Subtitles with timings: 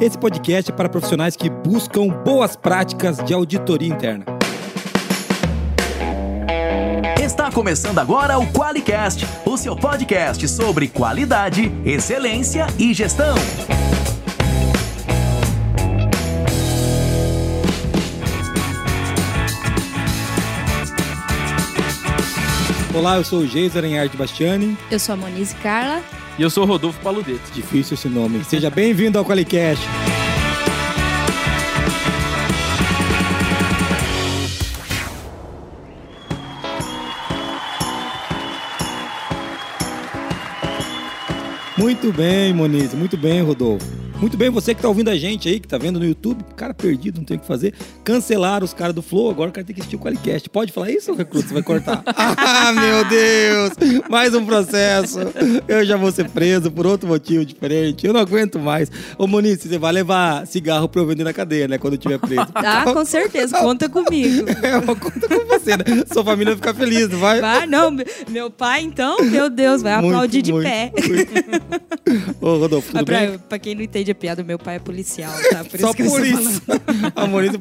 [0.00, 4.24] Esse podcast é para profissionais que buscam boas práticas de auditoria interna.
[7.20, 13.34] Está começando agora o QualiCast, o seu podcast sobre qualidade, excelência e gestão.
[22.94, 24.78] Olá, eu sou o Geiser Arte Bastiani.
[24.92, 26.17] Eu sou a Monize Carla.
[26.38, 27.50] E eu sou Rodolfo Paludeto.
[27.52, 28.44] Difícil esse nome.
[28.44, 29.82] Seja bem-vindo ao Qualicast.
[41.76, 42.94] Muito bem, Moniz.
[42.94, 44.07] Muito bem, Rodolfo.
[44.20, 46.74] Muito bem, você que tá ouvindo a gente aí, que tá vendo no YouTube, cara
[46.74, 47.72] perdido, não tem o que fazer.
[48.02, 50.50] Cancelaram os caras do Flow, agora o cara tem que assistir o Qualicast.
[50.50, 51.46] Pode falar isso, Recruto?
[51.46, 52.02] Você vai cortar.
[52.04, 54.02] ah, meu Deus!
[54.10, 55.20] Mais um processo.
[55.68, 58.08] Eu já vou ser preso por outro motivo diferente.
[58.08, 58.90] Eu não aguento mais.
[59.16, 61.78] Ô, Moniz, você vai levar cigarro pra eu vender na cadeia, né?
[61.78, 62.48] Quando eu tiver preso.
[62.56, 63.56] Ah, com certeza.
[63.58, 64.48] Conta comigo.
[64.60, 65.84] É, conta com você, né?
[66.12, 67.40] Sua família vai ficar feliz, não vai?
[67.40, 67.96] Vai, não.
[68.28, 70.92] Meu pai, então, meu Deus, vai muito, aplaudir de muito, pé.
[71.06, 72.38] Muito.
[72.40, 73.38] Ô, Rodolfo, tudo pra, bem?
[73.38, 75.64] Pra quem não entende a piada, meu pai é policial, tá?
[75.64, 76.62] Por Só isso por isso.
[77.14, 77.52] A Moniz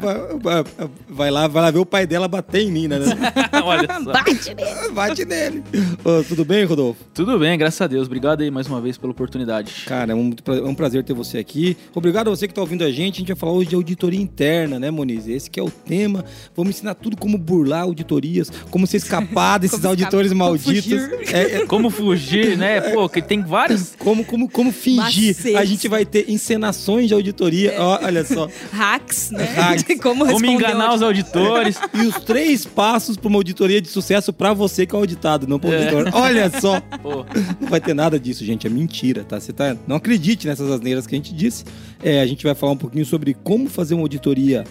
[1.09, 2.97] vai lá, vai lá ver o pai dela bater em mim, né?
[3.63, 4.11] Olha só.
[4.11, 4.91] Bate nele.
[4.93, 5.63] Bate nele.
[6.03, 7.03] Ô, tudo bem, Rodolfo?
[7.13, 8.07] Tudo bem, graças a Deus.
[8.07, 9.83] Obrigado aí mais uma vez pela oportunidade.
[9.85, 11.77] Cara, é um, é um prazer ter você aqui.
[11.93, 13.15] Obrigado a você que está ouvindo a gente.
[13.15, 15.27] A gente vai falar hoje de auditoria interna, né, Moniz?
[15.27, 16.23] Esse que é o tema.
[16.55, 21.07] Vamos ensinar tudo como burlar auditorias, como se escapar desses auditores escapar, malditos.
[21.07, 21.35] Como fugir.
[21.35, 21.65] É, é...
[21.65, 22.81] como fugir, né?
[22.81, 23.95] Pô, que tem vários.
[23.97, 25.35] Como, como, como fingir.
[25.35, 25.55] Macete.
[25.55, 27.73] A gente vai ter encenações de auditoria.
[27.73, 27.80] É.
[27.80, 28.47] Olha só.
[28.71, 29.43] Hacks, né?
[29.43, 29.85] Hacks.
[30.02, 31.77] como, como enganar os auditores.
[31.93, 35.59] e os três passos para uma auditoria de sucesso para você que é auditado, não
[35.59, 35.77] para o é.
[35.77, 36.09] auditor.
[36.13, 36.80] Olha só.
[37.02, 37.25] Pô.
[37.59, 38.67] Não vai ter nada disso, gente.
[38.67, 39.39] É mentira, tá?
[39.39, 39.75] Você tá...
[39.88, 41.65] Não acredite nessas asneiras que a gente disse.
[42.02, 44.63] É, a gente vai falar um pouquinho sobre como fazer uma auditoria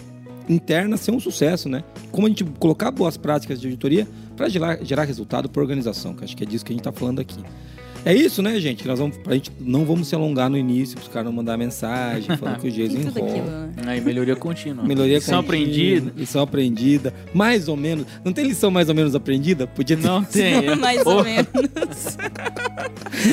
[0.49, 1.83] interna ser um sucesso, né?
[2.11, 6.13] Como a gente colocar boas práticas de auditoria para gerar, gerar resultado para a organização,
[6.13, 7.39] que acho que é disso que a gente está falando aqui.
[8.05, 8.83] É isso, né, gente?
[8.83, 11.33] Que nós vamos, pra gente não vamos se alongar no início, para os caras não
[11.33, 13.69] mandar mensagem, falando que o Jason enrola.
[13.85, 14.83] Aí, melhoria contínua.
[14.83, 15.65] Melhoria lição contínua.
[15.65, 16.13] aprendida.
[16.15, 17.13] Lição aprendida.
[17.33, 18.05] Mais ou menos.
[18.23, 19.67] Não tem lição mais ou menos aprendida?
[19.67, 20.03] Podia ter.
[20.03, 20.75] Não tem.
[20.77, 21.47] Mais ou, ou menos.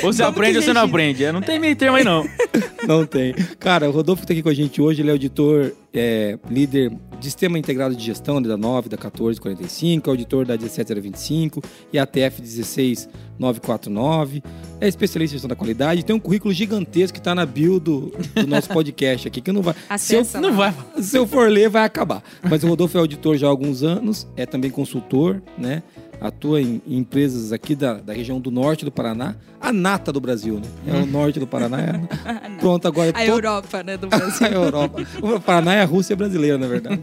[0.03, 1.25] ou você aprende ou você não aprende.
[1.25, 2.27] É, não tem meio termo aí, não.
[2.87, 3.35] não tem.
[3.59, 7.27] Cara, o Rodolfo está aqui com a gente hoje, ele é auditor, é, líder de
[7.27, 13.09] Sistema Integrado de Gestão da 9, da 1445, auditor da 1725 e a TF 16
[13.39, 14.43] 949.
[14.81, 16.05] É especialista em gestão da qualidade.
[16.05, 19.63] Tem um currículo gigantesco que está na bio do, do, nosso podcast aqui, que não
[19.63, 19.75] vai.
[19.99, 20.75] Se eu, não vai.
[21.01, 22.23] Se eu for ler, vai acabar.
[22.43, 25.83] Mas o Rodolfo é auditor já há alguns anos, é também consultor, né?
[26.21, 30.21] Atua em, em empresas aqui da, da região do norte do Paraná a nata do
[30.21, 30.69] Brasil, né?
[30.87, 31.81] É o norte do Paraná.
[31.81, 32.51] É...
[32.61, 33.13] Pronto, agora...
[33.15, 34.47] A Europa, né, do Brasil.
[34.47, 35.03] a Europa.
[35.23, 37.01] O Paraná é a Rússia brasileira, na verdade.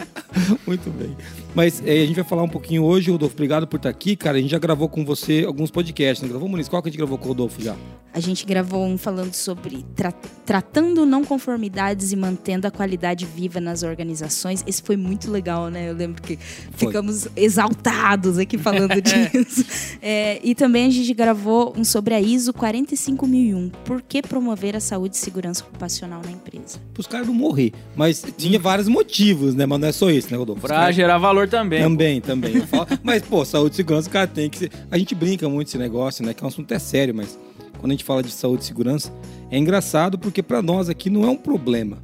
[0.66, 1.14] Muito bem.
[1.54, 3.34] Mas é, a gente vai falar um pouquinho hoje, Rodolfo.
[3.34, 4.38] Obrigado por estar aqui, cara.
[4.38, 6.22] A gente já gravou com você alguns podcasts.
[6.22, 6.68] Não gravou, Muniz?
[6.68, 7.74] Qual que a gente gravou com o Rodolfo já?
[8.12, 10.12] A gente gravou um falando sobre tra
[10.44, 14.64] tratando não conformidades e mantendo a qualidade viva nas organizações.
[14.66, 15.88] Esse foi muito legal, né?
[15.90, 16.36] Eu lembro que
[16.72, 16.88] foi.
[16.88, 19.64] ficamos exaltados aqui falando disso.
[20.02, 23.70] É, e também a gente gravou um sobre a ISO 45001.
[23.84, 26.78] Por que promover a saúde e segurança ocupacional na empresa?
[26.94, 27.72] Para os caras não morrer.
[27.96, 29.66] Mas tinha vários motivos, né?
[29.66, 30.62] Mas não é só isso, né, Rodolfo?
[30.62, 31.82] Para gerar valor também.
[31.82, 32.54] Também, também.
[33.02, 34.70] mas, pô, saúde e segurança, o cara tem que ser...
[34.90, 36.32] A gente brinca muito esse negócio, né?
[36.32, 37.38] Que é um assunto é sério, mas
[37.78, 39.12] quando a gente fala de saúde e segurança,
[39.50, 41.98] é engraçado porque para nós aqui não é um problema.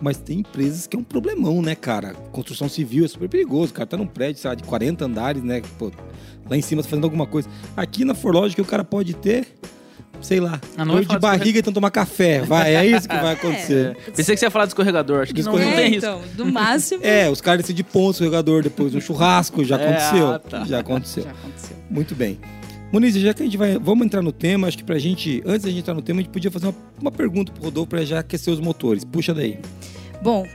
[0.00, 2.14] Mas tem empresas que é um problemão, né, cara?
[2.32, 3.72] Construção civil é super perigoso.
[3.72, 5.60] O cara tá num prédio, sei lá, de 40 andares, né?
[5.78, 5.90] Pô,
[6.48, 7.48] lá em cima tá fazendo alguma coisa.
[7.76, 9.46] Aqui na Forlogic o cara pode ter
[10.22, 12.40] sei lá, ah, dor de barriga e então tomar café.
[12.40, 13.96] Vai, é isso que vai acontecer.
[14.06, 14.10] É.
[14.10, 16.36] Pensei que você ia falar de escorregador, acho que não, não tem então, isso.
[16.36, 17.04] Do máximo.
[17.04, 20.28] É, os caras decidem de ponto escorregador depois do churrasco, já é, aconteceu.
[20.28, 20.64] Ah, tá.
[20.64, 21.24] Já aconteceu.
[21.24, 21.76] Já aconteceu.
[21.88, 22.38] Muito bem.
[22.92, 23.78] Muniz, já que a gente vai.
[23.78, 26.22] Vamos entrar no tema, acho que pra gente, antes da gente entrar no tema, a
[26.22, 29.04] gente podia fazer uma, uma pergunta pro Rodolfo pra já aquecer os motores.
[29.04, 29.58] Puxa daí.
[30.22, 30.46] Bom,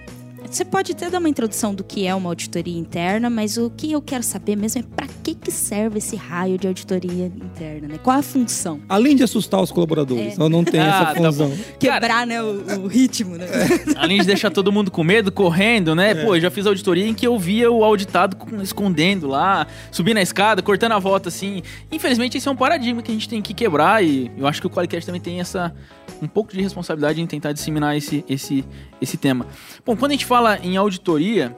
[0.49, 3.91] você pode até dar uma introdução do que é uma auditoria interna, mas o que
[3.91, 7.99] eu quero saber mesmo é para que, que serve esse raio de auditoria interna, né?
[8.01, 8.79] Qual a função?
[8.87, 10.49] Além de assustar os colaboradores, é.
[10.49, 11.49] não tem ah, essa tá função.
[11.49, 13.45] Tá Quebrar, né, o, o, ritmo, né?
[13.45, 13.97] É.
[13.97, 16.11] Além de deixar todo mundo com medo, correndo, né?
[16.11, 16.15] É.
[16.15, 20.21] Pô, eu já fiz auditoria em que eu via o auditado escondendo lá, subindo a
[20.21, 21.63] escada, cortando a volta, assim.
[21.91, 24.67] Infelizmente, esse é um paradigma que a gente tem que quebrar e eu acho que
[24.67, 25.73] o Qualicast também tem essa
[26.21, 28.63] um pouco de responsabilidade em tentar disseminar esse, esse,
[29.01, 29.45] esse tema.
[29.85, 31.55] Bom, quando a gente fala em auditoria,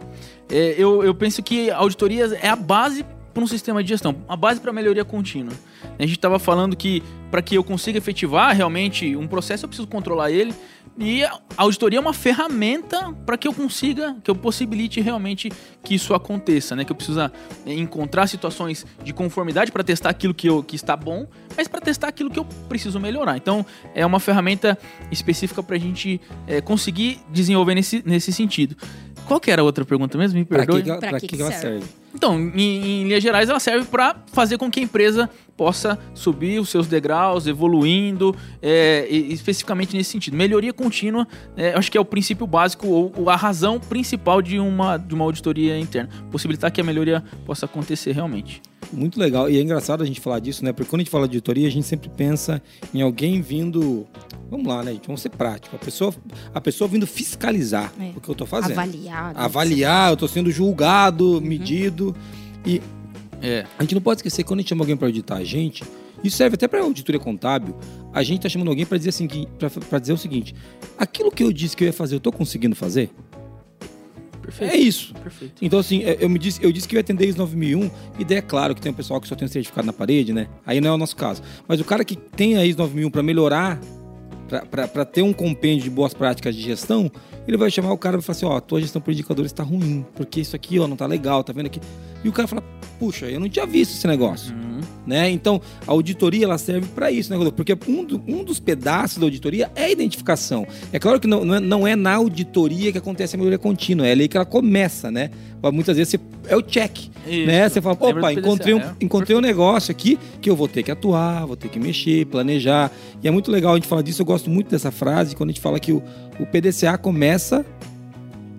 [0.50, 4.36] é, eu, eu penso que auditoria é a base para um sistema de gestão, a
[4.36, 5.54] base para melhoria contínua.
[6.00, 9.88] A gente estava falando que para que eu consiga efetivar realmente um processo, eu preciso
[9.88, 10.54] controlar ele,
[11.00, 15.52] E a auditoria é uma ferramenta para que eu consiga, que eu possibilite realmente
[15.84, 16.84] que isso aconteça, né?
[16.84, 17.32] Que eu precisa
[17.68, 22.08] encontrar situações de conformidade para testar aquilo que, eu, que está bom, mas para testar
[22.08, 23.38] aquilo que eu preciso melhorar.
[23.38, 23.64] Então,
[23.94, 24.78] é uma ferramenta
[25.12, 28.76] específica para a gente é, conseguir desenvolver nesse, nesse sentido.
[29.28, 30.40] Qual que era a outra pergunta mesmo?
[30.40, 30.84] Me perdoe.
[30.84, 31.80] Pra que, Pra pra que que que ela serve?
[31.82, 31.86] serve?
[32.16, 36.60] Então, em, em linhas gerais, ela serve para fazer com que a empresa possa subir
[36.60, 40.36] os seus degraus, evoluindo, é, especificamente nesse sentido.
[40.36, 44.60] Melhoria contínua, é, acho que é o princípio básico ou, ou a razão principal de
[44.60, 46.10] uma, de uma auditoria interna.
[46.32, 48.62] Possibilitar que a melhoria possa acontecer realmente.
[48.92, 49.50] Muito legal.
[49.50, 50.72] E é engraçado a gente falar disso, né?
[50.72, 52.62] Porque quando a gente fala de auditoria, a gente sempre pensa
[52.94, 54.08] em alguém vindo.
[54.50, 55.08] Vamos lá, né, gente?
[55.08, 55.76] Vamos ser prático.
[55.76, 56.14] A pessoa,
[56.54, 58.12] a pessoa vindo fiscalizar É.
[58.16, 58.72] o que eu tô fazendo.
[58.80, 59.34] Avaliar.
[59.34, 59.40] né?
[59.42, 62.16] Avaliar, eu tô sendo julgado, medido.
[62.66, 62.82] E
[63.42, 63.66] É.
[63.78, 65.84] a gente não pode esquecer que quando a gente chama alguém para auditar a gente,
[66.24, 67.76] isso serve até para auditoria contábil.
[68.14, 69.28] A gente tá chamando alguém para dizer assim,
[69.90, 70.56] para dizer o seguinte:
[70.98, 73.12] aquilo que eu disse que eu ia fazer, eu tô conseguindo fazer?
[74.48, 74.74] Perfeito.
[74.74, 75.14] É isso.
[75.16, 75.56] Perfeito.
[75.62, 78.24] Então, assim, é, eu, me disse, eu disse que eu ia atender ISO 9001, e
[78.24, 80.48] daí é claro que tem um pessoal que só tem um certificado na parede, né?
[80.66, 81.44] Aí não é o nosso caso.
[81.68, 83.78] Mas o cara que tem a ISO 9001 para melhorar,
[84.72, 87.12] para ter um compêndio de boas práticas de gestão,
[87.46, 89.52] ele vai chamar o cara e vai falar assim: ó, a tua gestão por indicadores
[89.52, 91.82] está ruim, porque isso aqui, ó, não tá legal, tá vendo aqui?
[92.24, 92.64] E o cara fala:
[93.00, 94.54] puxa, eu não tinha visto esse negócio.
[94.54, 94.68] Uhum.
[95.06, 95.30] Né?
[95.30, 97.56] Então, a auditoria ela serve para isso, né, Rodolfo?
[97.56, 100.68] Porque um, do- um dos pedaços da auditoria é a identificação.
[100.92, 104.06] É claro que não, não, é, não é na auditoria que acontece a melhoria contínua,
[104.06, 105.30] é ali que ela começa, né?
[105.74, 106.20] Muitas vezes você,
[106.54, 107.48] é o check, Isso.
[107.48, 107.68] né?
[107.70, 108.96] Você fala, Lembra opa, encontrei um, é.
[109.02, 112.92] encontrei um negócio aqui que eu vou ter que atuar, vou ter que mexer, planejar.
[113.24, 115.54] E é muito legal a gente falar disso, eu gosto muito dessa frase, quando a
[115.54, 116.04] gente fala que o,
[116.40, 117.66] o PDCA começa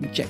[0.02, 0.29] em check.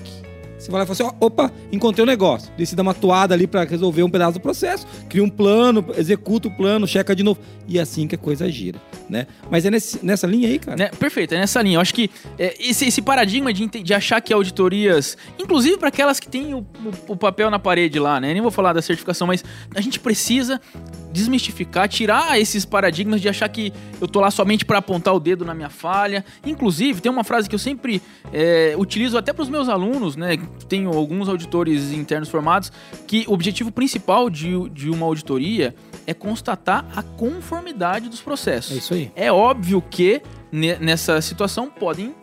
[0.58, 2.50] Você vai lá e fala assim, ó, opa, encontrei um negócio.
[2.74, 6.50] Dá uma atuada ali para resolver um pedaço do processo, cria um plano, executa o
[6.56, 7.38] plano, checa de novo.
[7.68, 9.26] E é assim que a coisa gira, né?
[9.50, 10.76] Mas é nesse- nessa linha aí, cara.
[10.76, 10.88] Né?
[10.98, 11.76] Perfeito, é nessa linha.
[11.76, 16.18] Eu acho que é, esse, esse paradigma de, de achar que auditorias, inclusive para aquelas
[16.18, 18.32] que têm o, o- o papel na parede lá, né?
[18.32, 19.44] Nem vou falar da certificação, mas
[19.74, 20.60] a gente precisa
[21.12, 25.44] desmistificar, tirar esses paradigmas de achar que eu tô lá somente para apontar o dedo
[25.44, 26.24] na minha falha.
[26.44, 28.02] Inclusive, tem uma frase que eu sempre
[28.32, 30.38] é, utilizo até para os meus alunos, né?
[30.68, 32.70] Tenho alguns auditores internos formados,
[33.06, 35.74] que o objetivo principal de, de uma auditoria
[36.06, 38.72] é constatar a conformidade dos processos.
[38.72, 39.10] É isso aí.
[39.14, 40.22] É óbvio que
[40.52, 42.14] ne- nessa situação podem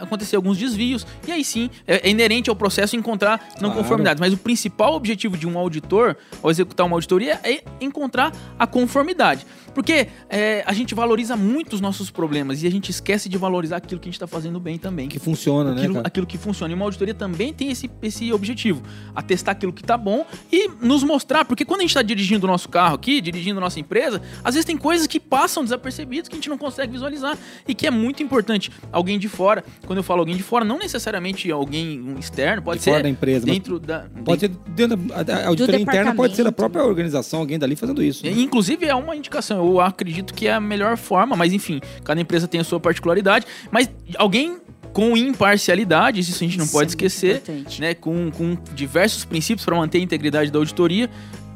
[0.00, 3.82] acontecer alguns desvios, e aí sim é, é inerente ao processo encontrar não Claro.
[3.82, 4.20] conformidades.
[4.20, 9.46] Mas o principal objetivo de um auditor, ao executar uma auditoria, é encontrar a conformidade.
[9.74, 13.76] Porque é, a gente valoriza muito os nossos problemas e a gente esquece de valorizar
[13.76, 15.08] aquilo que a gente está fazendo bem também.
[15.08, 16.06] Que funciona, né, Aquilo, cara?
[16.08, 16.72] aquilo que funciona.
[16.72, 18.82] E uma auditoria também tem esse, esse objetivo:
[19.14, 21.44] atestar aquilo que tá bom e nos mostrar.
[21.44, 24.54] Porque quando a gente está dirigindo o nosso carro aqui, dirigindo a nossa empresa, às
[24.54, 27.38] vezes tem coisas que passam desapercebidas que a gente não consegue visualizar.
[27.68, 28.72] E que é muito importante.
[28.90, 32.76] Alguém de fora, quando eu falo alguém de fora, não necessariamente alguém um externo, pode
[32.76, 34.04] De ser fora da empresa, dentro da.
[34.22, 38.02] Pode ser dentro da a auditoria interna, pode ser da própria organização, alguém dali fazendo
[38.02, 38.22] isso.
[38.22, 38.30] né?
[38.30, 42.20] E, Inclusive é uma indicação, eu acredito que é a melhor forma, mas enfim, cada
[42.20, 43.88] empresa tem a sua particularidade, mas
[44.18, 44.58] alguém
[44.92, 47.80] com imparcialidade, isso a gente não Isso pode é esquecer, importante.
[47.80, 51.08] né, com, com diversos princípios para manter a integridade da auditoria,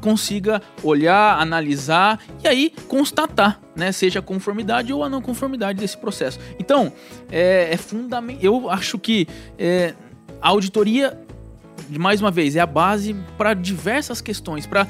[0.03, 5.97] consiga olhar, analisar e aí constatar, né, seja a conformidade ou a não conformidade desse
[5.97, 6.37] processo.
[6.59, 6.91] Então,
[7.31, 8.43] é, é fundamental.
[8.43, 9.25] Eu acho que
[9.57, 9.93] é,
[10.41, 11.17] a auditoria,
[11.97, 14.85] mais uma vez, é a base para diversas questões, para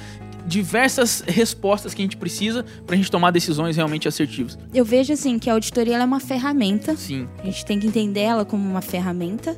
[0.48, 4.58] diversas respostas que a gente precisa para a gente tomar decisões realmente assertivas.
[4.74, 6.98] Eu vejo assim que a auditoria é uma ferramenta.
[6.98, 7.30] Sim.
[7.38, 9.58] A gente tem que entender ela como uma ferramenta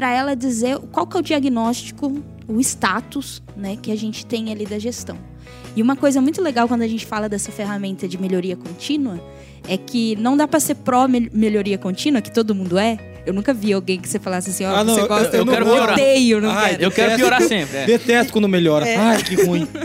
[0.00, 4.50] para ela dizer qual que é o diagnóstico, o status, né, que a gente tem
[4.50, 5.18] ali da gestão.
[5.76, 9.22] E uma coisa muito legal quando a gente fala dessa ferramenta de melhoria contínua
[9.68, 12.96] é que não dá para ser pró mel- melhoria contínua, que todo mundo é.
[13.26, 15.40] Eu nunca vi alguém que você falasse assim, ó, Ah, não, você eu- gosta, eu
[15.40, 15.82] eu, não não vou.
[15.82, 16.82] odeio, não Ai, quero.
[16.84, 17.76] Eu quero piorar sempre.
[17.78, 17.86] é.
[17.86, 18.86] Detesto quando melhora.
[18.98, 19.66] Ai, que ruim.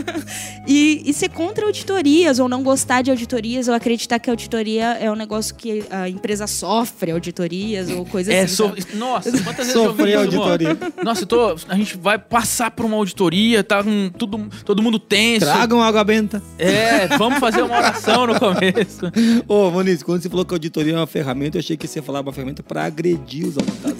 [0.68, 4.94] E, e ser contra auditorias, ou não gostar de auditorias, ou acreditar que a auditoria
[5.00, 8.54] é um negócio que a empresa sofre auditorias, ou coisa É, assim.
[8.56, 10.70] so- nossa, quantas vezes eu Sofrer isso, auditoria.
[10.72, 10.92] amor?
[11.04, 14.98] Nossa, eu tô, a gente vai passar por uma auditoria, tá com tudo, todo mundo
[14.98, 15.46] tenso.
[15.46, 16.42] Tragam água benta.
[16.58, 19.02] É, vamos fazer uma oração no começo.
[19.46, 22.00] Ô, Moniz, quando você falou que a auditoria é uma ferramenta, eu achei que você
[22.00, 23.96] ia falar uma ferramenta pra agredir os auditados.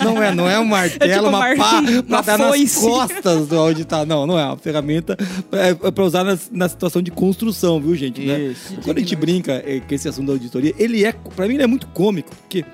[0.00, 2.38] Não, não é, não é um martelo, É tipo uma mar- pá pra uma dar
[2.38, 2.80] nas foice.
[2.80, 4.06] costas do auditado.
[4.08, 5.16] Não, não é uma ferramenta
[5.52, 8.20] é, é pra usar nas- na situação de construção, viu, gente?
[8.20, 8.38] né?
[8.38, 8.74] Isso.
[8.84, 11.62] Quando a gente brinca é, com esse assunto da auditoria, ele é, pra mim, ele
[11.62, 12.64] é muito cômico, porque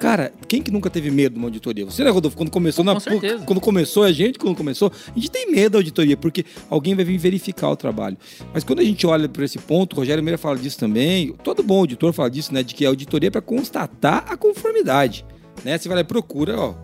[0.00, 1.82] Cara, quem que nunca teve medo de uma auditoria?
[1.86, 2.36] Você, né, Rodolfo?
[2.36, 3.44] Quando começou, Com na, certeza.
[3.46, 7.06] quando começou a gente, quando começou, a gente tem medo da auditoria, porque alguém vai
[7.06, 8.18] vir verificar o trabalho.
[8.52, 11.62] Mas quando a gente olha por esse ponto, o Rogério Meira fala disso também, todo
[11.62, 12.62] bom auditor fala disso, né?
[12.62, 15.24] De que a auditoria é para constatar a conformidade.
[15.64, 15.78] Né?
[15.78, 16.74] Você vai lá e procura, ó,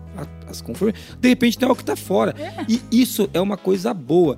[0.49, 1.15] as conformidades.
[1.19, 2.33] De repente tem algo que tá fora.
[2.67, 4.37] E isso é uma coisa boa.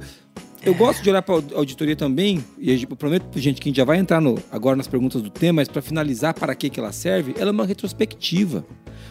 [0.65, 3.69] Eu gosto de olhar para a auditoria também, e eu prometo pra gente que a
[3.69, 6.69] gente já vai entrar no- agora nas perguntas do tema, mas para finalizar para que,
[6.69, 8.65] que ela serve, ela é uma retrospectiva.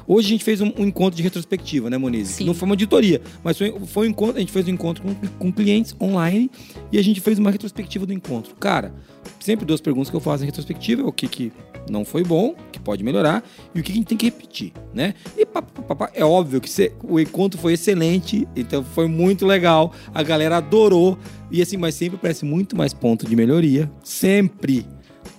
[0.06, 2.32] Hoje a gente fez um, um encontro de retrospectiva, né, Monize?
[2.32, 2.44] Que Sim.
[2.46, 5.14] não foi uma auditoria, mas foi, foi um encontro, a gente fez um encontro com,
[5.38, 6.50] com clientes online
[6.90, 8.54] e a gente fez uma retrospectiva do encontro.
[8.56, 8.94] Cara,
[9.38, 11.52] sempre duas perguntas que eu faço em retrospectiva, é o que, que
[11.90, 13.42] não foi bom, que pode melhorar,
[13.74, 15.14] e o que a gente tem que repetir, né?
[15.36, 19.44] E pá, pá, pá, é óbvio que cê- o encontro foi excelente, então foi muito
[19.46, 21.18] legal, a galera adorou,
[21.50, 24.86] e assim, mas sempre parece muito mais ponto de melhoria, sempre,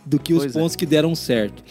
[0.06, 0.60] do que os Pois é.
[0.60, 1.64] pontos que deram certo.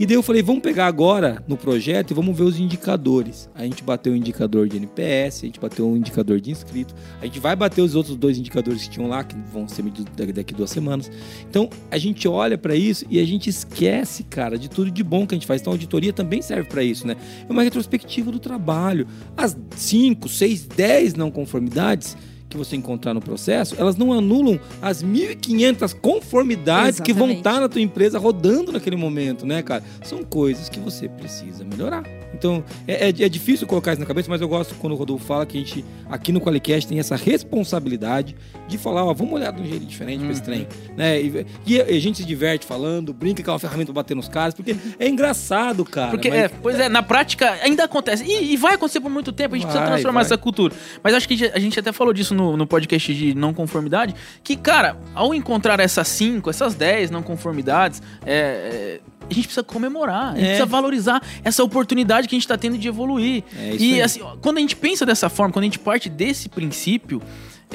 [0.00, 3.50] E daí eu falei, vamos pegar agora no projeto e vamos ver os indicadores.
[3.52, 7.24] A gente bateu o indicador de NPS, a gente bateu o indicador de inscrito, a
[7.24, 10.54] gente vai bater os outros dois indicadores que tinham lá, que vão ser medidos daqui-
[10.54, 11.10] duas semanas.
[11.50, 15.26] Então a gente olha para isso e a gente esquece, cara, de tudo de bom
[15.26, 15.60] que a gente faz.
[15.60, 17.16] Então a auditoria também serve para isso, né?
[17.48, 19.04] É uma retrospectiva do trabalho.
[19.36, 22.16] As 5, 6, 10 não conformidades
[22.48, 27.38] que você encontrar no processo, elas não anulam as 1.500 conformidades que vão Exatamente.
[27.38, 29.82] estar na tua empresa rodando naquele momento, né, cara?
[30.02, 32.04] São coisas que você precisa melhorar.
[32.34, 35.24] Então, é, é- é difícil colocar isso na cabeça, mas eu gosto quando o Rodolfo
[35.24, 38.36] fala que a gente, aqui no Qualicast, tem essa responsabilidade
[38.68, 40.66] de falar, ó, vamos olhar de um jeito diferente pra esse trem,
[40.96, 41.20] né?
[41.20, 44.54] E, e a gente se diverte falando, brinca com uma ferramenta pra bater nos caras,
[44.54, 46.10] porque é engraçado, cara.
[46.10, 48.24] Porque, mas- é, pois é, na prática ainda acontece.
[48.24, 50.26] E, e vai acontecer por muito tempo, a gente precisa Vai, transformar vai.
[50.26, 50.74] essa cultura.
[51.02, 54.56] Mas acho que a gente até falou disso no, no podcast de não conformidade, que,
[54.56, 60.32] cara, ao encontrar essas cinco, essas 10 não conformidades, é, é, a gente precisa comemorar,
[60.32, 60.46] a gente É.
[60.46, 63.44] precisa valorizar essa oportunidade que a gente tá tendo de evoluir.
[63.56, 64.02] É e aí.
[64.02, 67.20] assim, quando a gente pensa dessa forma, quando a gente parte desse princípio,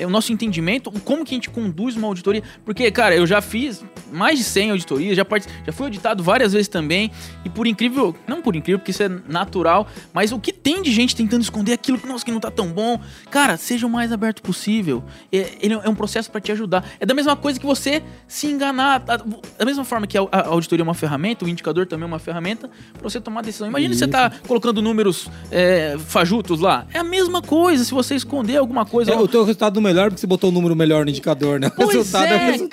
[0.01, 2.41] o nosso entendimento, como que a gente conduz uma auditoria.
[2.65, 5.45] Porque, cara, eu já fiz mais de 100 auditorias, já, part...
[5.65, 7.11] já fui auditado várias vezes também.
[7.45, 10.91] E por incrível, não por incrível, porque isso é natural, mas o que tem de
[10.91, 14.11] gente tentando esconder aquilo que, nossa, que não tá tão bom, cara, seja o mais
[14.11, 15.03] aberto possível.
[15.31, 16.83] É, ele é um processo para te ajudar.
[16.99, 18.99] É da mesma coisa que você se enganar.
[18.99, 22.19] Da mesma forma que a, a auditoria é uma ferramenta, o indicador também é uma
[22.19, 23.67] ferramenta para você tomar decisão.
[23.67, 26.87] Imagina você tá colocando números é, fajutos lá.
[26.93, 29.11] É a mesma coisa se você esconder alguma coisa.
[29.11, 31.67] É, o teu resultado melhor porque você botou o número melhor no indicador, né?
[31.67, 32.69] O Pois resultado é, o resultado.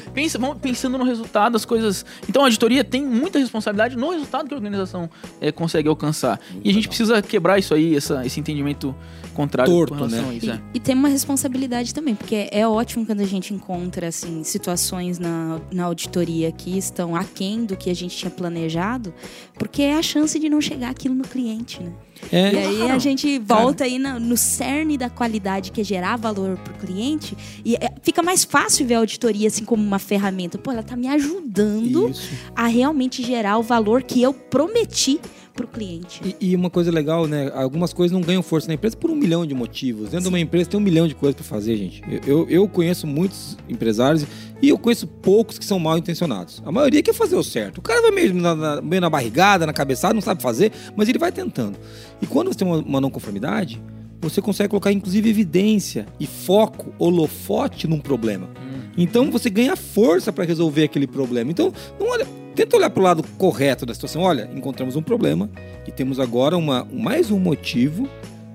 [0.00, 0.10] cara.
[0.14, 2.06] Pensa, vamos pensando no resultado, as coisas.
[2.28, 6.40] Então a auditoria tem muita responsabilidade no resultado que a organização eh, consegue alcançar.
[6.64, 8.94] e a gente precisa quebrar isso aí, essa- esse entendimento
[9.34, 10.28] contrário Torto, com relação né?
[10.30, 10.46] a isso.
[10.46, 10.60] E, é.
[10.74, 15.58] e tem uma responsabilidade também, porque é ótimo quando a gente encontra assim situações na,
[15.72, 19.12] na auditoria que estão aquém do que a gente tinha planejado,
[19.54, 21.90] porque é a chance de não chegar aquilo no cliente, né?
[22.30, 26.16] É, E aí a gente volta aí na- no cerne da qualidade que é gerar
[26.16, 30.56] valor pro cliente e é- fica mais fácil ver a auditoria assim como uma ferramenta.
[30.56, 32.30] Pô, ela tá me ajudando Isso.
[32.54, 35.20] a realmente gerar o valor que eu prometi
[35.54, 36.20] pro cliente.
[36.40, 37.50] E, e uma coisa legal, né?
[37.54, 40.04] Algumas coisas não ganham força na empresa por um milhão de motivos.
[40.10, 42.02] Dentro de uma empresa tem um milhão de coisas pra fazer, gente.
[42.08, 44.26] Eu, eu, eu conheço muitos empresários
[44.62, 46.62] e eu conheço poucos que são mal intencionados.
[46.64, 47.78] A maioria quer fazer o certo.
[47.78, 51.08] O cara vai meio na, na- meio na barrigada, na cabeçada, não sabe fazer, mas
[51.08, 51.78] ele vai tentando.
[52.20, 53.82] E quando você tem uma, uma não conformidade,
[54.20, 58.48] você consegue colocar inclusive evidência e foco, holofote num problema.
[58.96, 61.50] Então você ganha força para resolver aquele problema.
[61.50, 64.22] Então, não olha, tenta olhar para o lado correto da situação.
[64.22, 65.50] Olha, encontramos um problema
[65.86, 68.08] e temos agora uma, mais um motivo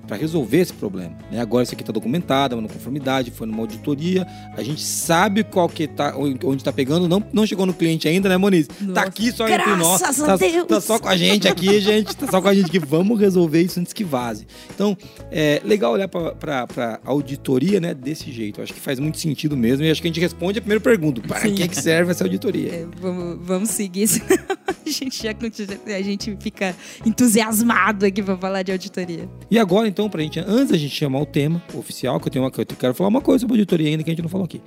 [0.08, 1.12] para resolver esse problema.
[1.30, 1.40] né?
[1.40, 5.68] Agora isso aqui está documentado, é uma conformidade, foi numa auditoria, a gente sabe qual
[5.68, 8.66] que tá, onde está pegando, não, não chegou no cliente ainda, né, Moniz?
[8.66, 9.00] Tá Nossa.
[9.02, 10.66] aqui só entre nós, Graças a tá, Deus.
[10.66, 13.60] tá só com a gente aqui, gente, tá só com a gente que vamos resolver
[13.60, 14.46] isso antes que vaze.
[14.74, 14.96] Então,
[15.30, 18.62] é legal olhar para auditoria, né, desse jeito.
[18.62, 21.20] Acho que faz muito sentido mesmo e acho que a gente responde a primeira pergunta:
[21.20, 21.54] para Sim.
[21.54, 22.72] que, que serve essa auditoria?
[22.72, 24.26] É, vamos, vamos seguir, senão
[24.66, 26.74] a gente já a gente fica
[27.04, 29.28] entusiasmado aqui pra falar de auditoria.
[29.50, 32.44] E agora, então, pra gente, antes da gente chamar o tema oficial, que eu tenho
[32.44, 34.44] uma, que eu quero falar uma coisa sobre auditoria ainda que a gente não falou
[34.44, 34.60] aqui.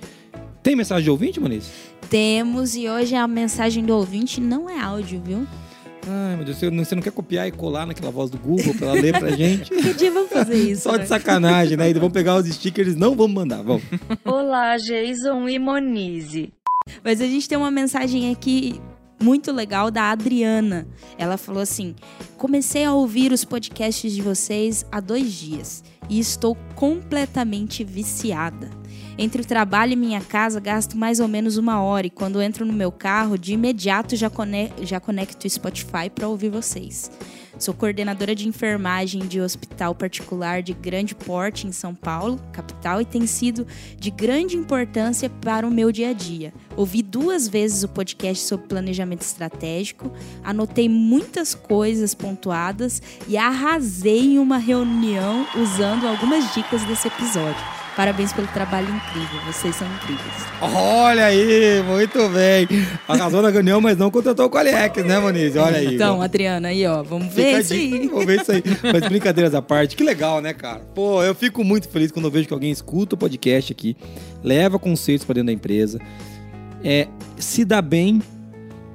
[0.63, 1.71] Tem mensagem de ouvinte, Moniz?
[2.09, 5.47] Temos, e hoje a mensagem do ouvinte não é áudio, viu?
[6.07, 8.73] Ai, meu Deus, você não, você não quer copiar e colar naquela voz do Google
[8.73, 9.69] pra ela ler pra gente?
[9.69, 10.83] Que dia vamos fazer isso?
[10.83, 10.99] Só né?
[10.99, 11.93] de sacanagem, né?
[11.93, 13.83] Vamos pegar os stickers, não vamos mandar, vamos.
[14.25, 16.51] Olá, Jason e Monize.
[17.03, 18.81] Mas a gente tem uma mensagem aqui
[19.21, 20.87] muito legal da Adriana.
[21.17, 21.95] Ela falou assim:
[22.37, 28.69] comecei a ouvir os podcasts de vocês há dois dias e estou completamente viciada.
[29.17, 32.07] Entre o trabalho e minha casa, gasto mais ou menos uma hora.
[32.07, 36.27] E quando entro no meu carro, de imediato já, cone já conecto o Spotify para
[36.27, 37.11] ouvir vocês.
[37.61, 43.05] Sou coordenadora de enfermagem de hospital particular de grande porte em São Paulo, capital, e
[43.05, 43.67] tem sido
[43.99, 46.51] de grande importância para o meu dia a dia.
[46.75, 50.11] Ouvi duas vezes o podcast sobre planejamento estratégico,
[50.43, 57.80] anotei muitas coisas pontuadas e arrasei em uma reunião usando algumas dicas desse episódio.
[58.01, 59.39] Parabéns pelo trabalho incrível.
[59.45, 60.33] Vocês são incríveis.
[60.59, 62.67] Olha aí, muito bem.
[63.07, 65.55] Arrasou na reunião, mas não contratou o Qualiex, né, Moniz?
[65.55, 65.93] Olha aí.
[65.93, 68.07] Então, Adriana, aí, ó, vamos ver isso aí.
[68.07, 68.63] Vamos ver isso aí.
[68.91, 70.79] Mas brincadeiras à parte, que legal, né, cara?
[70.95, 73.95] Pô, eu fico muito feliz quando eu vejo que alguém escuta o podcast aqui,
[74.43, 75.99] leva conceitos para dentro da empresa,
[76.83, 78.19] é, se dá bem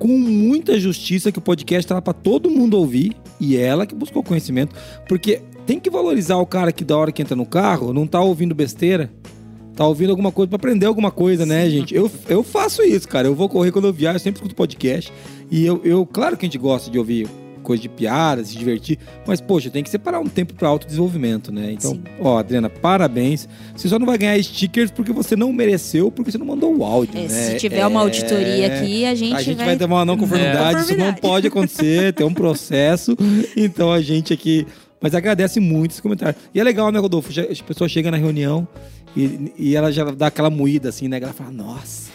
[0.00, 3.94] com muita justiça que o podcast tá lá para todo mundo ouvir e ela que
[3.94, 4.74] buscou conhecimento,
[5.06, 8.20] porque tem que valorizar o cara que da hora que entra no carro não tá
[8.20, 9.10] ouvindo besteira.
[9.74, 11.94] Tá ouvindo alguma coisa para aprender alguma coisa, né, gente?
[11.94, 13.28] Eu, eu faço isso, cara.
[13.28, 15.12] Eu vou correr quando eu viajo, eu sempre escuto podcast.
[15.50, 17.28] E eu, eu, claro que a gente gosta de ouvir
[17.66, 18.96] coisa de piada, se divertir.
[19.26, 21.72] Mas, poxa, tem que separar um tempo para autodesenvolvimento, né?
[21.72, 22.02] Então, Sim.
[22.20, 23.48] ó, Adriana, parabéns.
[23.76, 26.84] Você só não vai ganhar stickers porque você não mereceu, porque você não mandou o
[26.84, 27.28] áudio, é, né?
[27.28, 27.86] Se tiver é...
[27.86, 29.66] uma auditoria aqui, a gente, a gente vai...
[29.66, 30.78] vai ter uma não conformidade.
[30.78, 30.82] É.
[30.82, 33.16] Isso não pode acontecer, tem um processo.
[33.56, 34.64] Então, a gente aqui
[35.06, 36.36] mas agradece muito esse comentário.
[36.52, 37.30] E é legal, né, Rodolfo?
[37.48, 38.66] As pessoas chegam na reunião
[39.16, 41.20] e, e ela já dá aquela moída assim, né?
[41.22, 42.10] Ela fala, nossa.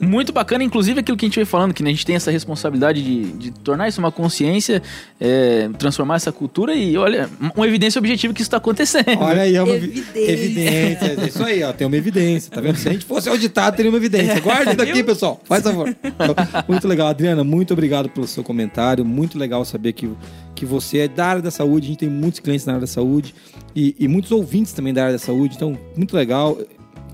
[0.00, 3.02] Muito bacana, inclusive aquilo que a gente veio falando, que a gente tem essa responsabilidade
[3.02, 4.82] de, de tornar isso uma consciência,
[5.20, 9.18] é, transformar essa cultura e olha, uma evidência objetiva que isso está acontecendo.
[9.20, 10.30] Olha aí, é uma evidência.
[10.30, 11.16] evidência.
[11.20, 12.76] É isso aí, ó, tem uma evidência, tá vendo?
[12.76, 14.40] Se a gente fosse auditado, teria uma evidência.
[14.40, 15.94] Guarde isso daqui, pessoal, faz favor.
[16.68, 20.10] Muito legal, Adriana, muito obrigado pelo seu comentário, muito legal saber que,
[20.54, 22.86] que você é da área da saúde, a gente tem muitos clientes na área da
[22.86, 23.34] saúde
[23.74, 26.58] e, e muitos ouvintes também da área da saúde, então, muito legal.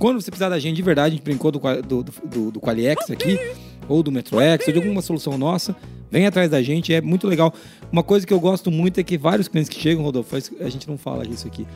[0.00, 3.11] Quando você precisar da gente de verdade, a gente brincou do, do, do, do Qualiex
[3.11, 3.38] aqui,
[3.87, 5.76] ou do MetroX, ou de alguma solução nossa,
[6.11, 7.52] vem atrás da gente, é muito legal.
[7.92, 10.88] Uma coisa que eu gosto muito é que vários clientes que chegam, Rodolfo, a gente
[10.88, 11.66] não fala isso aqui.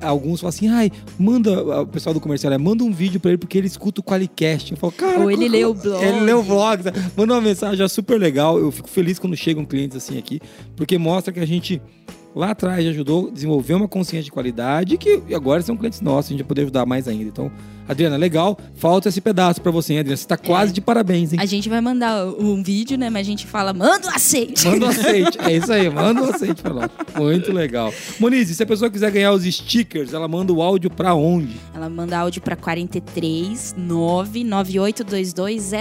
[0.00, 3.38] Alguns falam assim, ai, manda, o pessoal do comercial, é, manda um vídeo pra ele
[3.38, 4.72] porque ele escuta o Qualicast.
[4.72, 5.20] Eu falo, cara.
[5.20, 6.02] Ou ele lê o blog.
[6.02, 6.82] Ele lê o blog,
[7.14, 8.58] manda uma mensagem é super legal.
[8.58, 10.40] Eu fico feliz quando chegam clientes assim aqui,
[10.74, 11.82] porque mostra que a gente
[12.36, 16.32] lá atrás ajudou a desenvolver uma consciência de qualidade que agora são clientes nossos, a
[16.32, 17.24] gente vai poder ajudar mais ainda.
[17.24, 17.50] Então,
[17.88, 18.58] Adriana, legal.
[18.74, 20.16] Falta esse pedaço para você, hein, Adriana?
[20.18, 20.74] Você tá quase é.
[20.74, 21.38] de parabéns, hein?
[21.40, 23.08] A gente vai mandar um vídeo, né?
[23.08, 24.68] Mas a gente fala, manda o aceite.
[24.68, 25.38] Manda o aceite.
[25.40, 26.90] É isso aí, manda o aceite pra nós.
[27.16, 27.94] Muito legal.
[28.20, 31.56] Moniz, se a pessoa quiser ganhar os stickers, ela manda o áudio para onde?
[31.74, 35.72] Ela manda áudio para 43 99822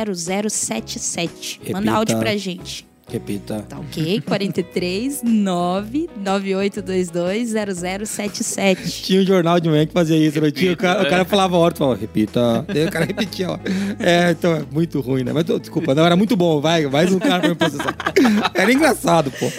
[0.50, 1.62] 0077.
[1.74, 2.86] Manda áudio pra gente.
[3.08, 3.64] Repita.
[3.70, 4.20] Tá ok?
[4.22, 7.50] 43 99822
[8.08, 9.04] 0077.
[9.04, 10.74] Tinha um jornal de manhã que fazia isso, não tinha?
[10.74, 12.66] O cara, o cara falava a hora, falava, repita.
[12.68, 13.60] Daí o cara repetia, ó.
[14.00, 15.32] É, então é muito ruim, né?
[15.32, 16.60] Mas desculpa, não, era muito bom.
[16.60, 17.96] Vai, mais um cara pra me processar.
[18.56, 19.52] Era engraçado, pô.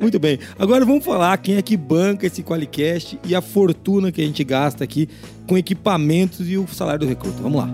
[0.00, 0.38] Muito bem.
[0.58, 4.44] Agora vamos falar quem é que banca esse Qualicast e a fortuna que a gente
[4.44, 5.08] gasta aqui
[5.46, 7.42] com equipamentos e o salário do recruta.
[7.42, 7.68] Vamos lá.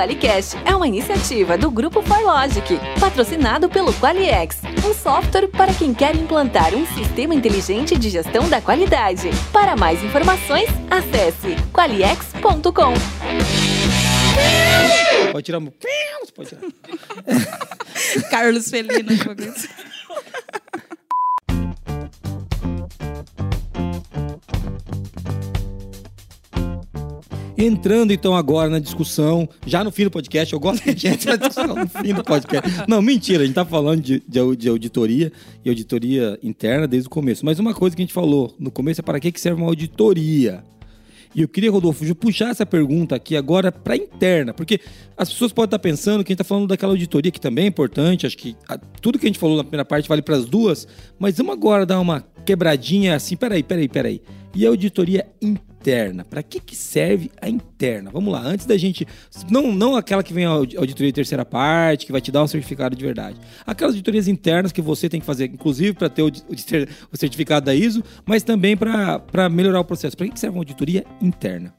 [0.00, 6.16] QualiCast é uma iniciativa do Grupo ForLogic, patrocinado pelo QualiX, um software para quem quer
[6.16, 9.28] implantar um sistema inteligente de gestão da qualidade.
[9.52, 12.94] Para mais informações, acesse qualiex.com.
[15.32, 15.70] Pode tirar um...
[16.34, 16.62] Pode tirar.
[18.30, 19.10] Carlos Felino.
[27.62, 31.26] Entrando então agora na discussão, já no fim do podcast, eu gosto que a gente
[31.26, 32.84] na discussão no fim do podcast.
[32.88, 35.30] Não, mentira, a gente tá falando de, de, de, auditoria
[35.62, 37.44] e auditoria interna desde o começo.
[37.44, 40.64] Mas uma coisa que a gente falou no começo é para que, serve uma auditoria?
[41.34, 44.80] E eu queria, Rodolfo, puxar essa pergunta aqui agora para interna, porque
[45.14, 47.68] as pessoas podem estar pensando que a gente está falando daquela auditoria que também é
[47.68, 48.56] importante, acho que
[49.02, 51.84] tudo que a gente falou na primeira parte vale para as duas, mas vamos agora
[51.84, 54.22] dar uma quebradinha assim, peraí, peraí, peraí.
[54.54, 55.69] E a auditoria interna?
[55.80, 56.24] Interna.
[56.24, 58.10] Para que, que serve a interna?
[58.12, 59.06] Vamos lá, antes da gente.
[59.50, 62.46] Não, não aquela que vem a auditoria de terceira parte, que vai te dar um
[62.46, 63.38] certificado de verdade.
[63.66, 67.74] Aquelas auditorias internas que você tem que fazer, inclusive para ter o, o, certificado da
[67.74, 70.16] ISO, mas também para melhorar o processo.
[70.16, 71.74] Para que, que serve uma auditoria interna?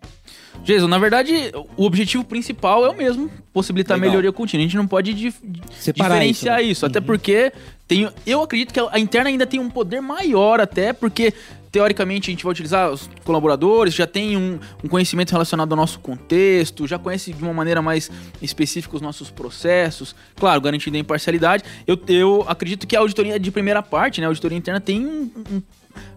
[0.64, 1.34] Jason, na verdade,
[1.78, 4.10] o objetivo principal é o mesmo, possibilitar Legal.
[4.12, 4.64] melhoria contínua.
[4.64, 5.38] A gente não pode dif
[5.80, 6.72] Separar diferenciar isso, né?
[6.72, 6.90] isso uhum.
[6.90, 7.54] até porque
[7.88, 11.34] tem, eu acredito que a interna ainda tem um poder maior até, porque
[11.72, 16.00] teoricamente a gente vai utilizar os colaboradores, já tem um, um, conhecimento relacionado ao nosso
[16.00, 21.64] contexto, já conhece de uma maneira mais específica os nossos processos, claro, garantindo a imparcialidade.
[21.88, 25.32] Eu, eu acredito que a auditoria de primeira parte, né, a auditoria interna tem um,
[25.50, 25.62] um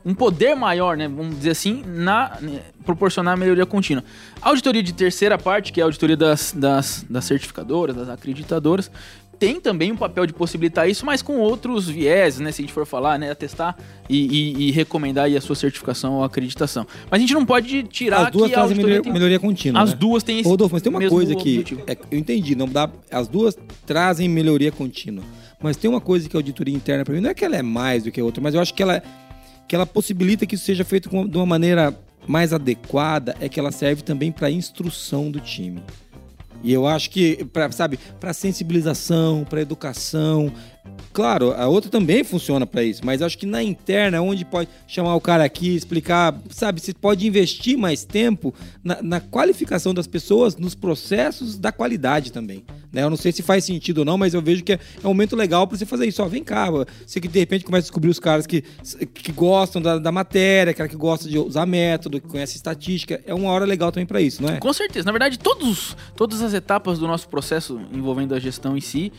[0.05, 4.05] um poder maior, né, vamos dizer assim, na né, proporcionar melhoria contínua.
[4.41, 8.91] A auditoria de terceira parte, que é a auditoria das, das, das certificadoras, das acreditadoras,
[9.39, 12.51] tem também um papel de possibilitar isso, mas com outros viés, né?
[12.53, 13.31] Se a gente for falar, né?
[13.31, 13.77] Atestar
[14.09, 16.87] e, e, e recomendar aí a sua certificação ou acreditação.
[17.11, 19.83] Mas a gente não pode tirar As duas que trazem melhoria, tem- melhoria contínua.
[19.83, 19.97] As né?
[19.97, 23.29] duas têm esse Rodolfo, mas tem uma coisa que é, eu entendi, não dá, as
[23.29, 25.25] duas trazem melhoria contínua.
[25.63, 27.63] Mas tem uma coisa que a auditoria interna para mim não é que ela é
[27.63, 29.03] mais do que a outra, mas eu acho que ela
[29.67, 33.71] que ela possibilita que isso seja feito de uma maneira mais adequada, é que ela
[33.73, 35.83] serve também para instrução do time.
[36.65, 40.51] E eu acho que, pra, sabe, para sensibilização, para educação.
[41.13, 45.15] Claro, a outra também funciona para isso, mas acho que na interna, onde pode chamar
[45.15, 50.57] o cara aqui, explicar, sabe, você pode investir mais tempo na, na qualificação das pessoas,
[50.57, 52.65] nos processos da qualidade também.
[52.95, 53.03] Né?
[53.03, 55.11] Eu não sei se faz sentido ou não, mas eu vejo que é, é um
[55.11, 56.23] momento legal para você fazer isso.
[56.23, 58.63] Ó, vem cá, você que de repente começa a descobrir os caras que,
[59.13, 63.21] que gostam da, da matéria, cara que gosta de usar método, que conhece estatística.
[63.27, 64.59] É uma hora legal também para isso, não é?
[64.59, 65.05] Com certeza.
[65.05, 69.13] Na verdade, todos, todas as etapas do nosso processo envolvendo a gestão em si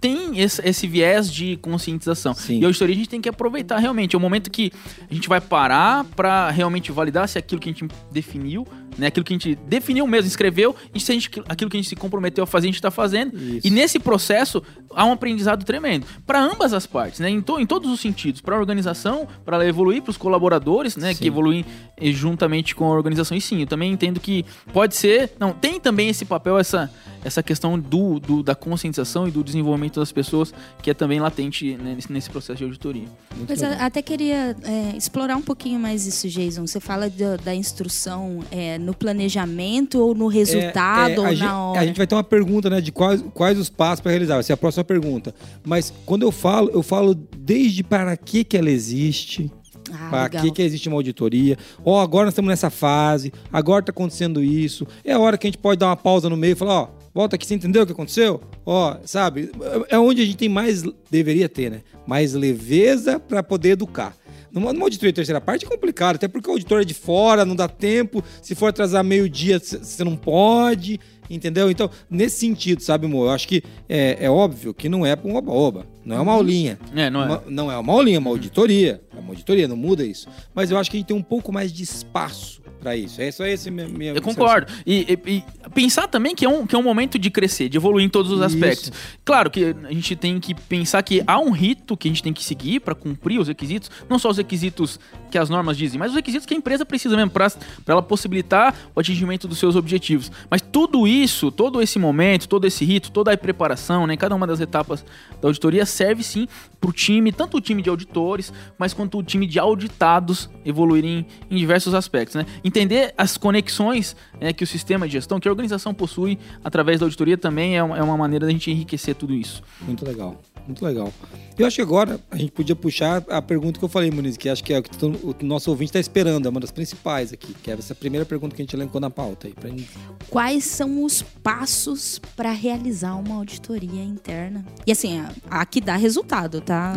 [0.00, 2.34] tem esse, esse viés de conscientização.
[2.34, 2.60] Sim.
[2.60, 4.14] E a auditoria a gente tem que aproveitar realmente.
[4.14, 4.72] É o momento que
[5.10, 8.66] a gente vai parar para realmente validar se aquilo que a gente definiu,
[8.98, 11.80] né, aquilo que a gente definiu mesmo, escreveu, e se a gente, aquilo que a
[11.80, 13.36] gente se comprometeu a fazer, a gente está fazendo.
[13.36, 13.66] Isso.
[13.66, 14.62] E nesse processo
[14.94, 18.40] há um aprendizado tremendo para ambas as partes, né, em, to- em todos os sentidos,
[18.40, 21.18] para a organização, para ela evoluir, para os colaboradores, né, Sim.
[21.22, 21.64] que evoluem
[21.96, 23.36] eh, juntamente com a organização.
[23.36, 26.90] E sim, eu também entendo que pode ser, não, tem também esse papel, essa,
[27.24, 30.52] essa questão do, do- da conscientização e do desenvolvimento das pessoas,
[30.82, 33.08] que é também latente né, nesse, nesse processo de auditoria.
[33.36, 33.78] Muito Mas legal.
[33.80, 36.66] a- até queria é, explorar um pouquinho mais isso, Jason.
[36.66, 41.34] Você fala da- da instrução é, no planejamento ou no resultado É, é, ou na
[41.34, 41.80] gente, hora?
[41.80, 44.34] A gente vai ter uma pergunta, né, de quais, quais os passos para realizar.
[44.34, 45.34] Vai ser a próxima pergunta.
[45.64, 49.50] Mas quando eu falo, eu falo desde para que que ela existe,
[49.92, 51.58] Ah, para que que existe uma auditoria.
[51.84, 54.86] Ó, agora nós estamos nessa fase, agora está acontecendo isso.
[55.04, 56.88] É a hora que a gente pode dar uma pausa no meio e falar, ó,
[57.14, 58.40] volta aqui, você entendeu o que aconteceu?
[58.64, 59.50] Ó, sabe?
[59.88, 61.80] É onde a gente tem mais, deveria ter, né?
[62.06, 64.16] Mais leveza para poder educar.
[64.54, 67.44] Numa, numa auditoria de terceira parte é complicado, até porque o auditor é de fora,
[67.44, 68.22] não dá tempo.
[68.40, 71.68] Se for atrasar meio-dia, você não pode, entendeu?
[71.70, 73.26] Então, nesse sentido, sabe, amor?
[73.26, 76.32] Eu acho que é, é óbvio que não é para um oba-oba, não é uma
[76.32, 76.78] aulinha.
[76.94, 77.26] É, não é?
[77.26, 79.02] Uma- não é uma aulinha, é uma auditoria.
[79.14, 80.28] É uma auditoria, não muda isso.
[80.54, 83.20] Mas eu acho que a gente tem um pouco mais de espaço para isso.
[83.22, 84.70] É só esse minha Eu concordo.
[84.86, 87.78] E, e- e pensar também que é, um, que é um momento de crescer, de
[87.78, 88.44] evoluir em todos os Isso.
[88.54, 88.92] aspectos.
[89.24, 92.32] Claro que a gente tem que pensar que há um rito que a gente tem
[92.32, 96.10] que seguir para cumprir os requisitos, não só os requisitos que as normas dizem, mas
[96.10, 97.48] os requisitos que a empresa precisa mesmo para
[97.86, 100.30] ela possibilitar o atingimento dos seus objetivos.
[100.50, 104.46] Mas tudo isso, todo esse momento, todo esse rito, toda a preparação, né, cada uma
[104.46, 105.02] das etapas
[105.40, 106.46] da auditoria serve sim
[106.84, 111.26] para o time, tanto o time de auditores, mas quanto o time de auditados evoluírem
[111.50, 112.44] em diversos aspectos, né?
[112.62, 117.06] Entender as conexões né, que o sistema de gestão, que a organização possui através da
[117.06, 119.62] auditoria também é uma, é uma maneira da gente enriquecer tudo isso.
[119.80, 120.38] Muito legal.
[120.66, 121.10] Muito legal.
[121.56, 124.48] Eu acho que agora a gente podia puxar a pergunta que eu falei, Muniz, que
[124.48, 127.54] acho que é o que o nosso ouvinte está esperando, é uma das principais aqui,
[127.62, 129.52] que é essa primeira pergunta que a gente elencou na pauta aí.
[129.52, 129.88] Pra gente...
[130.28, 134.64] Quais são os passos para realizar uma auditoria interna?
[134.84, 136.94] E assim, a, a que dá resultado, tá?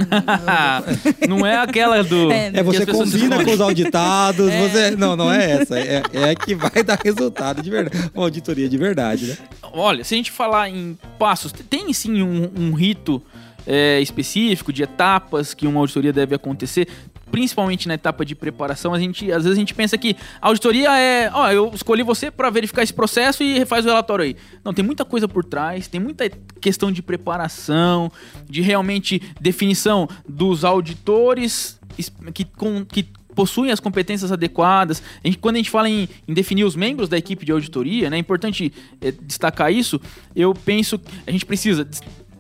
[1.30, 2.32] não é aquela do.
[2.32, 4.92] É, É, você combina com os auditados, você.
[4.92, 5.80] Não, não é essa.
[5.80, 8.12] É, é a que vai dar resultado de verdade.
[8.14, 9.38] Uma auditoria de verdade, né?
[9.62, 13.22] Olha, se a gente falar em passos, tem sim um, um rito
[13.68, 16.88] é, específico de etapas que uma auditoria deve acontecer,
[17.30, 18.94] principalmente na etapa de preparação.
[18.94, 22.32] A gente, às vezes a gente pensa que a auditoria é, ó, eu escolhi você
[22.32, 24.36] para verificar esse processo e faz o relatório aí.
[24.64, 26.30] Não, tem muita coisa por trás, tem muita
[26.62, 28.10] questão de preparação,
[28.50, 35.04] de realmente definição dos auditores es- que, com, que possuem as competências adequadas.
[35.24, 38.10] A gente- quando a gente fala em, em definir os membros da equipe de auditoria,
[38.10, 40.00] né, é importante é, destacar isso.
[40.36, 41.88] Eu penso que a gente precisa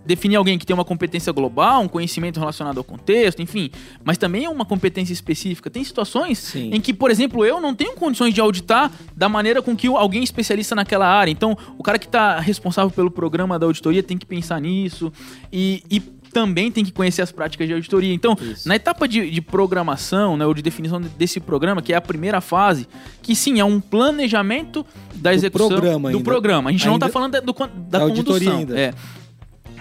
[0.08, 3.70] definir alguém que tem uma competência global, um conhecimento relacionado ao contexto, enfim,
[4.04, 5.70] mas também é uma competência específica.
[5.70, 6.72] Tem situações Sim.
[6.74, 10.24] em que, por exemplo, eu não tenho condições de auditar da maneira com que alguém
[10.24, 11.30] especialista naquela área.
[11.32, 15.12] Então, o cara que está responsável pelo programa da auditoria tem que pensar nisso
[15.52, 16.00] e, e
[16.32, 18.14] também tem que conhecer as práticas de auditoria.
[18.14, 18.68] Então, Isso.
[18.68, 22.42] na etapa de, de programação, né, ou de definição desse programa, que é a primeira
[22.42, 22.88] fase,
[23.22, 26.30] que sim, é um planejamento da execução programa do ainda.
[26.30, 26.70] programa.
[26.70, 27.68] A gente não Ainda- está falando da, do, da
[28.00, 28.58] da auditoria condução.
[28.60, 28.80] ainda.
[28.80, 28.94] É.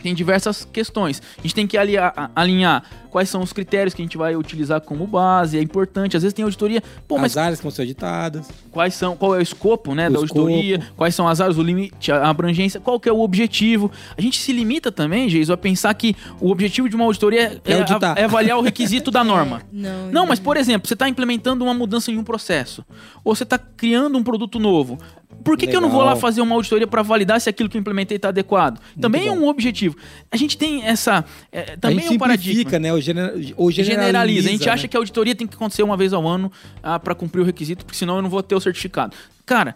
[0.03, 1.21] Tem diversas questões.
[1.39, 4.81] A gente tem que aliar- alinhar quais são os critérios que a gente vai utilizar
[4.81, 5.59] como base.
[5.59, 6.17] É importante.
[6.17, 6.83] Às vezes tem auditoria.
[7.09, 8.49] Pô, mas As áreas que vão ser auditadas.
[8.71, 10.95] quais são, qual é o escopo, né, O da auditoria, escopo.
[10.97, 13.91] quais são as áreas, o limite, a abrangência, qual que é o objetivo.
[14.17, 17.73] A gente se limita também, Geis, a pensar que o objetivo de uma auditoria É
[17.73, 19.63] é, é avaliar o requisito da norma.
[19.73, 22.85] Não, Não, mas por exemplo, você está implementando uma mudança em um processo,
[23.25, 24.99] ou você está criando um produto novo.
[25.45, 27.77] Por que, que eu não vou lá fazer uma auditoria para validar se aquilo que
[27.77, 28.81] eu implementei está adequado?
[29.01, 29.86] Também é um objetivo.
[30.31, 31.25] A gente tem essa.
[31.53, 32.79] é, a também gente é um paradigma.
[32.79, 32.93] né?
[32.93, 33.33] O, gener...
[33.57, 33.85] o generaliza.
[33.85, 34.49] generaliza.
[34.49, 34.73] A gente né?
[34.73, 36.51] acha que a auditoria tem que acontecer uma vez ao ano
[36.83, 39.17] ah, para cumprir o requisito, porque senão eu não vou ter o certificado.
[39.45, 39.75] Cara,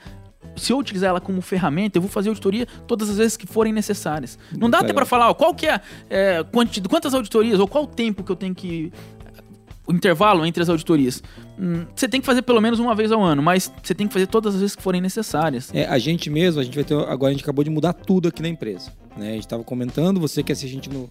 [0.56, 3.72] se eu utilizar ela como ferramenta, eu vou fazer auditoria todas as vezes que forem
[3.72, 4.38] necessárias.
[4.56, 6.44] Não dá até para falar ó, qual que é, é
[6.88, 8.92] quantas auditorias ou qual o tempo que eu tenho que
[9.86, 11.22] o intervalo entre as auditorias.
[11.58, 14.12] Hum, você tem que fazer pelo menos uma vez ao ano, mas você tem que
[14.12, 15.70] fazer todas as vezes que forem necessárias.
[15.74, 16.94] É, a gente mesmo, a gente vai ter.
[16.94, 18.92] Agora a gente acabou de mudar tudo aqui na empresa.
[19.16, 19.30] Né?
[19.30, 21.10] A gente estava comentando, você que assiste a gente no,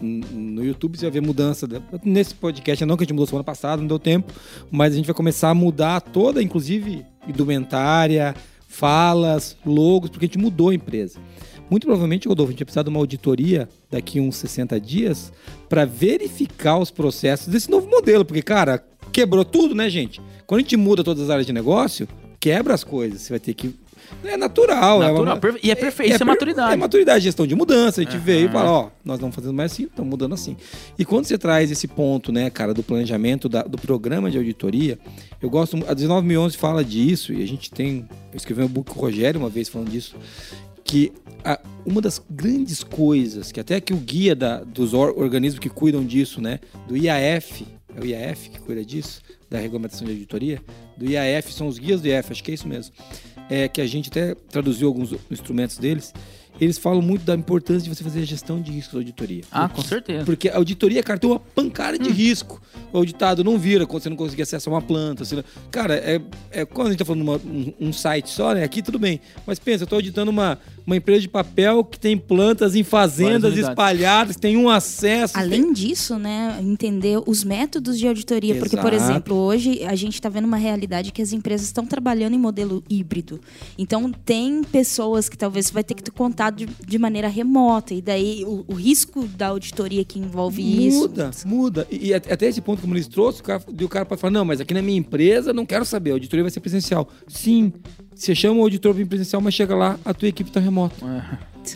[0.00, 1.66] no YouTube, você vai ver mudança.
[1.66, 4.32] da- Nesse podcast, não que a gente mudou semana passada, não deu tempo,
[4.70, 8.34] mas a gente vai começar a mudar toda, inclusive, indumentária,
[8.68, 11.18] falas, logos, porque a gente mudou a empresa.
[11.70, 15.32] Muito provavelmente, Rodolfo, a gente vai precisar de uma auditoria daqui uns 60 dias
[15.68, 20.20] para verificar os processos desse novo modelo, porque, cara, quebrou tudo, né, gente?
[20.46, 22.08] Quando a gente muda todas as áreas de negócio,
[22.40, 23.20] quebra as coisas.
[23.22, 23.74] Você vai ter que.
[24.24, 25.00] É natural.
[25.00, 26.72] é Natural, uma- perfe- e é perfeito, isso é per- maturidade.
[26.72, 28.00] É maturidade, gestão de mudança.
[28.00, 28.24] A gente Aham.
[28.24, 30.56] veio e fala, ó, nós não fazendo mais assim, estamos mudando assim.
[30.98, 34.98] E quando você traz esse ponto, né, cara, do planejamento, da- do programa de auditoria,
[35.40, 38.98] eu gosto, a 1911 fala disso, e a gente tem, eu escrevi um book com
[38.98, 40.16] o Rogério uma vez falando disso,
[40.90, 41.12] que
[41.44, 45.68] a- uma das grandes coisas, que até que o guia da- dos or- organismos que
[45.68, 47.64] cuidam disso, né, do IAF,
[47.96, 50.60] é o IAF que cuida disso, da regulamentação de auditoria,
[50.96, 52.92] do IAF, são os guias do IAF, acho que é isso mesmo,
[53.48, 56.12] é, que a gente até traduziu alguns instrumentos deles,
[56.60, 59.42] eles falam muito da importância de você fazer a gestão de riscos da auditoria.
[59.50, 60.24] Ah, Porque- com certeza.
[60.24, 62.60] Porque a auditoria, cara, tem uma pancada de risco.
[62.92, 65.24] O auditado não vira quando você não conseguir acessar uma planta.
[65.34, 66.20] não- Cara, é,
[66.50, 67.40] é- quando a gente tá falando de uma-
[67.80, 68.62] um, um site só, né?
[68.64, 69.20] Aqui tudo bem.
[69.46, 73.56] Mas pensa, eu tô auditando uma, uma empresa de papel que tem plantas em fazendas
[73.56, 75.38] espalhadas, tem um acesso.
[75.38, 78.56] Além disso, né, entender os métodos de auditoria.
[78.56, 79.10] Porque, por Exato.
[79.12, 82.82] exemplo, hoje a gente está vendo uma realidade que as empresas estão trabalhando em modelo
[82.90, 83.40] híbrido.
[83.78, 87.94] Então, tem pessoas que talvez você vai ter que ter contato de, de maneira remota.
[87.94, 91.00] E daí o, o risco da auditoria que envolve isso.
[91.00, 91.86] Muda, muda.
[91.90, 94.30] E, e até esse ponto, como eles trouxeram, o cara, e o cara pode falar:
[94.32, 97.08] não, mas aqui na minha empresa não quero saber, a auditoria vai ser presencial.
[97.28, 97.72] Sim,
[98.14, 100.94] você chama o auditor para presencial, mas chega lá, a tua equipe tá remota.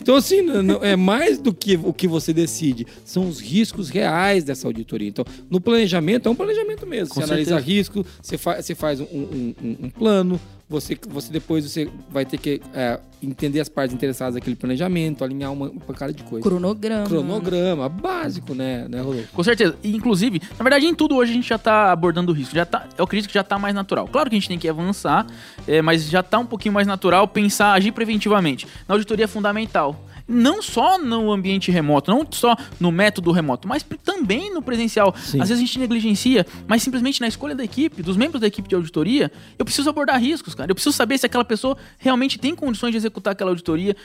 [0.01, 3.89] Então, assim, não- não- é mais do que o que você decide, são os riscos
[3.89, 5.07] reais dessa auditoria.
[5.07, 7.13] Então, no planejamento, é um planejamento mesmo.
[7.13, 7.65] Com você analisa certeza.
[7.77, 12.25] risco, você, fa você faz um, um- um- um plano, você, você depois você vai
[12.25, 16.47] ter que é, entender as partes interessadas daquele planejamento, alinhar uma, uma cara de coisa.
[16.47, 17.05] Cronograma.
[17.05, 19.31] Cronograma, básico, né, né Rodolfo?
[19.31, 19.75] Com certeza.
[19.83, 22.55] E, inclusive, na verdade, em tudo hoje a gente já tá abordando o risco.
[22.55, 24.07] Já tá, eu acredito que já tá mais natural.
[24.07, 25.27] Claro que a gente tem que avançar,
[25.67, 28.67] é, mas já tá um pouquinho mais natural pensar, agir preventivamente.
[28.87, 30.03] Na auditoria é fundamental.
[30.27, 35.13] Não só no ambiente remoto, não só no método remoto, mas também no presencial.
[35.17, 35.39] Sim.
[35.39, 38.67] Às vezes a gente negligencia, mas simplesmente na escolha da equipe, dos membros da equipe
[38.67, 40.71] de auditoria, eu preciso abordar riscos, cara.
[40.71, 43.95] Eu preciso saber se aquela pessoa realmente tem condições de executar aquela auditoria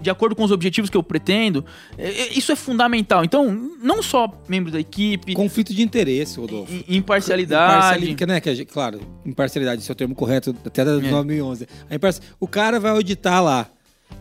[0.00, 1.64] de acordo com os objetivos que eu pretendo.
[1.96, 3.24] É, é, Isso é fundamental.
[3.24, 6.72] Então, não só membros da equipe, Conflito de interesse, Rodolfo.
[6.88, 8.04] imparcialidade.
[8.04, 11.00] Imparcialidade, né, que claro, imparcialidade, esse é o termo correto até da É.
[11.00, 11.68] 2011.
[11.88, 13.68] A imparci- O cara vai auditar lá.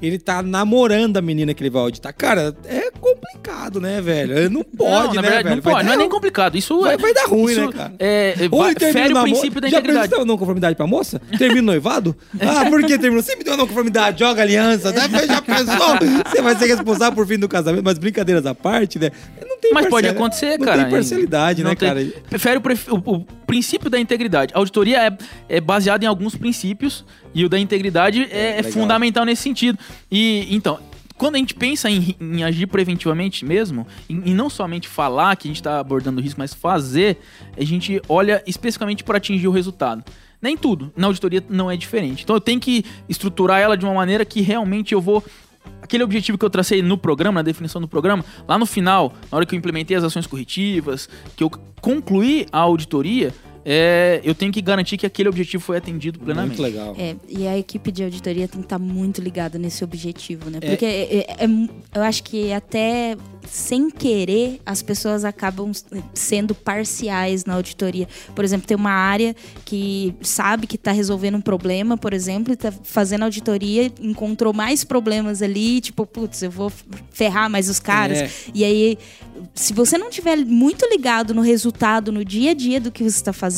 [0.02, 2.14] Ele tá namorando a menina que ele vai auditar.
[2.14, 4.50] Cara, é complicado, né, velho?
[4.50, 5.56] Não pode, não, na né, verdade, velho?
[5.58, 5.86] não Vai pode.
[5.86, 6.56] Não é nem complicado.
[6.58, 7.94] Isso Vai, é- vai dar ruim, isso né, cara?
[8.00, 10.06] É, é, Ou vai- ele termina fere o princípio da Já integridade.
[10.06, 11.22] apresentou não conformidade pra moça?
[11.38, 12.16] Termina noivado?
[12.42, 13.22] Ah, por que terminou?
[13.24, 14.92] Você me deu não conformidade, joga aliança.
[14.92, 15.02] Né?
[15.28, 15.76] Já pensou?
[16.30, 19.12] Você vai ser responsável por fim do casamento, mas brincadeiras à parte, né?
[19.74, 20.82] Não Mas pode acontecer, não cara.
[20.84, 22.06] Tem parcialidade, Não né, tem- cara?
[22.30, 24.54] Prefere o, pref- o- o princípio da integridade.
[24.54, 28.72] A auditoria é, é baseada em alguns princípios e o da integridade é, é legal.
[28.72, 29.78] fundamental nesse sentido.
[30.12, 30.80] E então.
[31.18, 35.48] Quando a gente pensa em, em agir preventivamente mesmo, em, em não somente falar que
[35.48, 37.20] a gente está abordando o risco, mas fazer,
[37.56, 40.04] a gente olha especificamente para atingir o resultado.
[40.42, 40.92] Nem tudo.
[40.98, 42.24] Na auditoria não é diferente.
[42.24, 45.24] Então eu tenho que estruturar ela de uma maneira que realmente eu vou
[45.92, 49.36] aquele objetivo que eu tracei no programa, na definição do programa, lá no final, na
[49.36, 51.52] hora que eu implementei as ações corretivas, que eu
[51.82, 56.60] concluí a auditoria, é, eu tenho que garantir que aquele objetivo foi atendido plenamente.
[56.60, 56.96] Muito legal.
[56.98, 60.60] É, e a equipe de auditoria tem que estar muito ligada nesse objetivo, né?
[60.62, 60.70] É.
[60.70, 63.16] Porque é- é- é eu acho que até
[63.48, 65.72] sem querer as pessoas acabam
[66.14, 68.08] sendo parciais na auditoria.
[68.36, 72.56] Por exemplo, tem uma área que sabe que está resolvendo um problema, por exemplo, e
[72.56, 76.72] está fazendo auditoria, encontrou mais problemas ali, tipo, putz, eu vou
[77.12, 78.20] ferrar mais os caras.
[78.20, 78.30] É.
[78.54, 78.98] E aí,
[79.54, 83.10] se você não tiver muito ligado no resultado, no dia a dia do que você
[83.10, 83.51] está fazendo,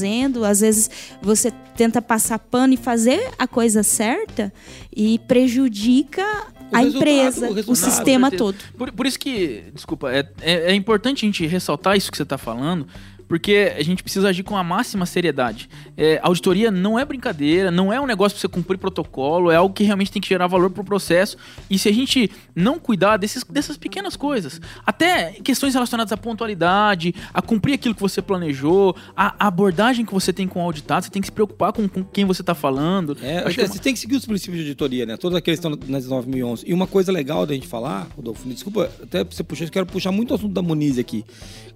[0.43, 0.89] às vezes
[1.21, 4.53] você tenta passar pano e fazer a coisa certa
[4.95, 6.23] e prejudica
[6.71, 8.57] O a empresa, o o, sistema todo.
[8.77, 12.23] Por, por isso que, desculpa, é, é, é importante a gente ressaltar isso que você
[12.23, 12.87] está falando,
[13.33, 15.67] porque a gente precisa agir com a máxima seriedade.
[15.97, 19.73] É, auditoria não é brincadeira, não é um negócio para você cumprir protocolo, é algo
[19.73, 21.35] que realmente tem que gerar valor para o processo.
[21.67, 27.15] E se a gente não cuidar desses, dessas pequenas coisas, até questões relacionadas à pontualidade,
[27.33, 31.03] a cumprir aquilo que você planejou, a, a abordagem que você tem com o auditado,
[31.05, 33.17] você tem que se preocupar com, com quem você está falando.
[33.19, 35.17] É, Acho que você tem que seguir os princípios de auditoria, né?
[35.17, 36.65] Todos aqueles que estão nas 9011.
[36.67, 40.11] E uma coisa legal da gente falar, Rodolfo, desculpa, até você puxar, eu quero puxar
[40.11, 41.25] muito o assunto da Muniz aqui.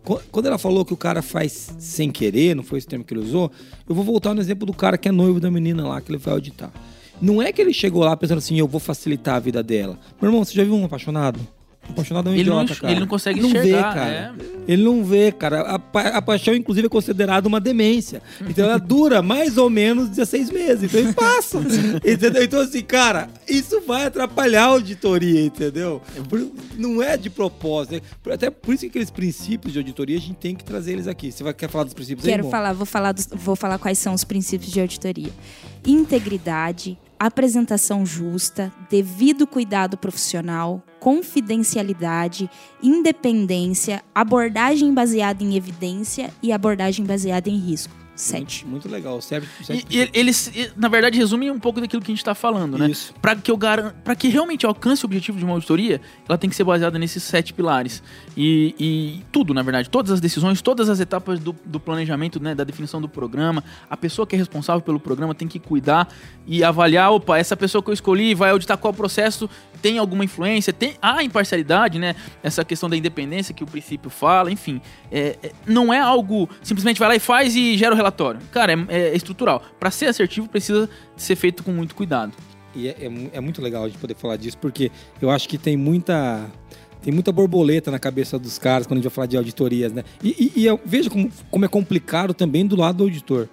[0.04, 3.14] Qu- Quando ela falou que o cara faz sem querer, não foi esse termo que
[3.14, 3.52] ele usou,
[3.88, 6.18] eu vou voltar no exemplo do cara que é noivo da menina lá, que ele
[6.18, 6.72] vai auditar.
[7.22, 9.98] Não é que ele chegou lá pensando assim, eu vou facilitar a vida dela.
[10.22, 11.40] Meu irmão, você já viu um apaixonado?
[11.89, 12.93] Apaixonado é um Ele não idiota, enx- cara.
[12.93, 14.10] ele não consegue não enxergar, vê, cara.
[14.12, 14.32] é.
[14.67, 15.62] Ele não vê, cara.
[15.62, 18.21] A, pa- a paixão, inclusive, é considerada uma demência.
[18.41, 20.84] Então ela dura mais ou menos 16 meses.
[20.84, 21.60] Então ele passa.
[22.06, 22.43] entendeu?
[22.43, 26.02] Então, assim, cara, isso vai atrapalhar a auditoria, entendeu?
[26.30, 27.93] Por- Não é de propósito.
[27.95, 28.02] né?
[28.34, 31.32] Até por isso que aqueles princípios de auditoria a gente tem que trazer eles aqui.
[31.32, 32.52] Você vai, quer falar dos princípios aí, Quero Mo?
[32.52, 35.32] falar, vou falar, dos- vou falar quais são os princípios de auditoria.
[35.86, 42.49] Integridade, apresentação justa, devido cuidado profissional, confidencialidade,
[42.82, 48.07] independência, abordagem baseada em evidência e abordagem baseada em risco.
[48.17, 48.65] Sete.
[48.65, 49.21] Muito legal.
[49.21, 52.34] Serve, E, serve e eles, na verdade, resumem um pouco daquilo que a gente está
[52.34, 52.89] falando, né?
[52.89, 53.13] Isso.
[53.21, 53.93] Para que eu garan...
[54.17, 57.53] que realmente alcance o objetivo de uma auditoria, ela tem que ser baseada nesses sete
[57.53, 58.01] pilares.
[58.36, 62.56] E, e tudo, na verdade, todas as decisões, todas as etapas do, do planejamento, né,
[62.56, 66.08] da definição do programa, a pessoa que é responsável pelo programa tem que cuidar
[66.47, 69.47] e avaliar, opa, essa pessoa que eu escolhi vai auditar qual processo
[69.80, 72.15] tem alguma influência, tem a imparcialidade, né?
[72.41, 76.99] Essa questão da independência que o princípio fala, enfim, é, é- não é algo simplesmente
[76.99, 78.39] vai lá e faz e gera o relatório.
[78.52, 79.62] Cara, é, é estrutural.
[79.80, 82.34] Para ser assertivo precisa ser feito com muito cuidado.
[82.76, 84.91] E é, é é muito legal a gente poder falar disso, porque
[85.22, 86.46] eu acho que tem muita.
[87.02, 90.04] Tem muita borboleta na cabeça dos caras quando a gente vai falar de auditorias, né?
[90.22, 93.48] E, e- e eu vejo como, como é complicado também do lado do auditor.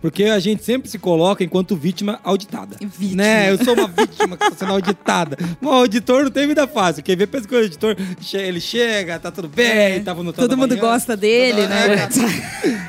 [0.00, 2.76] Porque a gente sempre se coloca enquanto vítima auditada.
[2.80, 3.22] Vítima.
[3.22, 3.50] Né?
[3.50, 5.36] Eu sou uma vítima que está sendo auditada.
[5.60, 7.02] O auditor não tem vida fácil.
[7.02, 7.96] Quem vê, pensa que o auditor,
[8.32, 10.00] ele chega, tá tudo bem, É.
[10.00, 12.08] tava no Todo mundo gosta dele, né?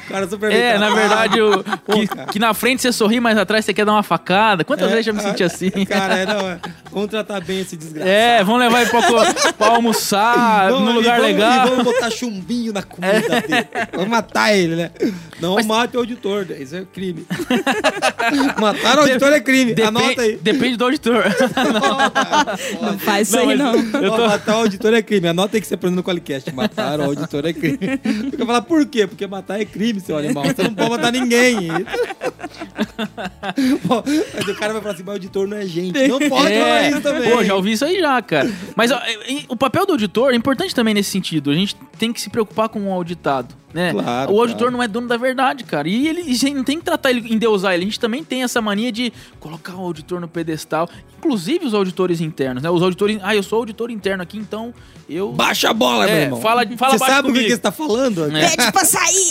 [0.06, 2.26] O cara super bem É, na verdade, o, Pô, que, cara.
[2.32, 4.64] que na frente você sorri, mas atrás você quer dar uma facada.
[4.64, 5.70] Quantas É, vezes eu já me senti ah, assim?
[5.86, 6.60] Cara, é, não, é.
[6.92, 8.10] Vamos tratar bem esse desgraçado.
[8.10, 9.02] É, vamos levar ele pra,
[9.54, 11.68] pra almoçar, Vamos num lugar vamos, legal.
[11.68, 13.68] E vamos botar chumbinho na comida dele.
[13.94, 14.92] Vamos matar ele, né?
[15.42, 17.26] Não mate o auditor, isso é crime.
[18.60, 19.74] Matar o auditor é crime.
[19.74, 20.38] Depen- Anota aí.
[20.42, 21.24] Depende do auditor.
[22.82, 23.74] Não faz isso Não, aí, não.
[24.12, 25.28] Ó, Matar o auditor é crime.
[25.28, 26.52] Anota aí que você aprende no Qualicast.
[26.54, 27.78] Matar o auditor é crime.
[28.32, 29.08] Fica falar por quê?
[29.08, 30.44] Porque matar é crime, seu animal.
[30.46, 31.70] Você não pode matar ninguém.
[33.88, 36.08] Pô, Mas o cara vai falar assim, mas o auditor não é gente.
[36.08, 37.32] Não pode falar É, isso também.
[37.32, 38.52] Pô, já ouvi isso aí já, cara.
[38.76, 41.50] Mas ó, é- é- o papel do auditor é importante também nesse sentido.
[41.52, 43.92] A gente tem que se preocupar com o auditado, né?
[43.92, 44.72] Claro, o auditor claro.
[44.78, 45.88] não é dono da verdade, cara.
[45.88, 47.84] E ele e a gente não tem que tratar ele, endeusar ele.
[47.84, 50.90] A gente também tem essa mania de colocar o auditor no pedestal.
[51.18, 52.70] Inclusive os auditores internos, né?
[52.70, 53.20] Os auditores...
[53.22, 54.74] Ah, eu sou auditor interno aqui, então
[55.10, 55.32] eu...
[55.38, 56.40] Baixa a bola, meu É, irmão.
[56.42, 57.46] fala- fala Você baixo sabe o que, comigo.
[57.46, 58.38] que você tá falando?
[58.38, 58.50] É.
[58.56, 59.30] Pede pra sair!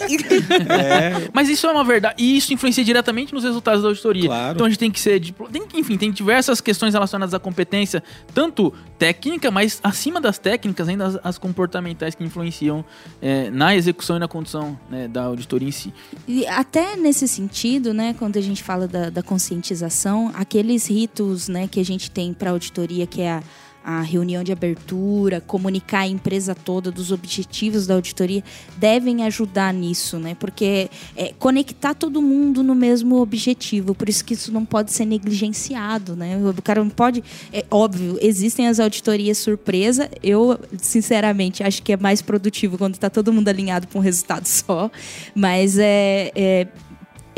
[0.68, 1.28] É.
[1.32, 2.14] Mas isso é uma verdade.
[2.18, 4.26] E isso influencia diretamente nos resultados da auditoria.
[4.28, 4.54] Claro.
[4.54, 5.20] Então a gente tem que ser.
[5.50, 8.02] Tem, enfim, tem diversas questões relacionadas à competência,
[8.34, 12.84] tanto técnica, mas acima das técnicas, ainda as, as comportamentais que influenciam
[13.22, 15.92] é, na execução e na condução né, da auditoria em si.
[16.26, 21.66] E até nesse sentido, né, quando a gente fala da, da conscientização, aqueles ritos, né,
[21.66, 23.42] que a gente tem para auditoria, que é a,
[23.84, 28.44] a reunião de abertura, comunicar a empresa toda dos objetivos da auditoria,
[28.76, 30.36] devem ajudar nisso, né?
[30.38, 35.04] Porque é, conectar todo mundo no mesmo objetivo, por isso que isso não pode ser
[35.04, 36.38] negligenciado, né?
[36.38, 40.10] O cara não pode, é óbvio, existem as auditorias surpresa.
[40.22, 44.46] Eu, sinceramente, acho que é mais produtivo quando está todo mundo alinhado para um resultado
[44.46, 44.90] só,
[45.34, 46.66] mas é, é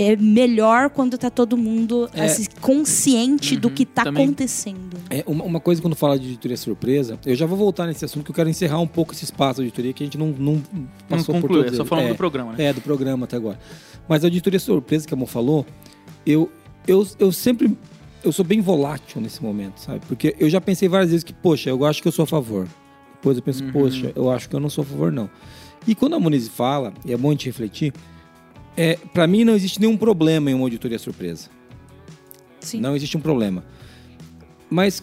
[0.02, 2.24] é melhor quando tá todo mundo É.
[2.24, 4.24] assim, consciente do que tá também.
[4.24, 4.96] acontecendo.
[5.10, 8.24] É, uma, uma coisa quando fala de auditoria surpresa, eu já vou voltar nesse assunto
[8.24, 10.54] que eu quero encerrar um pouco esse espaço de auditoria que a gente não, não
[10.54, 12.64] Não passou por conclui, todos é só falando é, do programa, né?
[12.64, 13.58] É, do programa até agora.
[14.08, 15.66] Mas a auditoria surpresa que a Mo falou,
[16.24, 16.50] eu,
[16.88, 17.76] eu, eu sempre.
[18.24, 20.00] Eu sou bem volátil nesse momento, sabe?
[20.06, 22.66] Porque eu já pensei várias vezes que, poxa, eu acho que eu sou a favor.
[23.14, 25.28] Depois eu penso, poxa, eu acho que eu não sou a favor, não.
[25.86, 27.92] E quando a Muniz fala, e é bom a gente refletir,
[28.76, 31.48] é, para mim não existe nenhum problema em uma auditoria surpresa.
[32.60, 32.80] Sim.
[32.80, 33.64] Não existe um problema.
[34.68, 35.02] Mas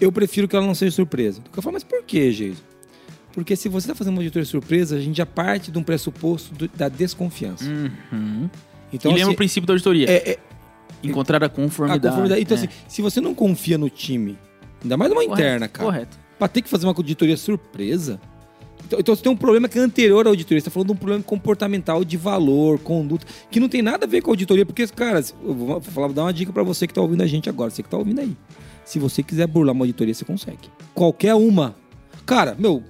[0.00, 1.40] eu prefiro que ela não seja surpresa.
[1.54, 2.62] Eu falo, mas por que, Geiso?
[3.32, 6.52] Porque se você está fazendo uma auditoria surpresa, a gente já parte de um pressuposto
[6.54, 7.64] do- da desconfiança.
[7.64, 8.50] Uhum.
[8.92, 10.10] Então, e lembra assim, o princípio da auditoria.
[10.10, 10.38] é, é,
[11.02, 12.02] Encontrar a a conformidade.
[12.08, 12.42] conformidade.
[12.42, 12.60] Então, É.
[12.60, 14.36] assim, se você não confia no time,
[14.82, 16.18] ainda mais numa Correto, interna, cara, Correto.
[16.38, 18.20] pra ter que fazer uma auditoria surpresa,
[18.90, 20.58] Então, então você tem um problema que é anterior à auditoria.
[20.60, 24.08] Você está falando de um problema comportamental de valor, conduta, que não tem nada a
[24.08, 26.88] ver com a auditoria, porque, cara, eu vou falar, vou dar uma dica para você
[26.88, 28.36] que está ouvindo a gente agora, você que está ouvindo aí.
[28.84, 30.68] Se você quiser burlar uma auditoria, você consegue.
[30.92, 31.76] Qualquer uma.
[32.26, 32.82] Cara, meu,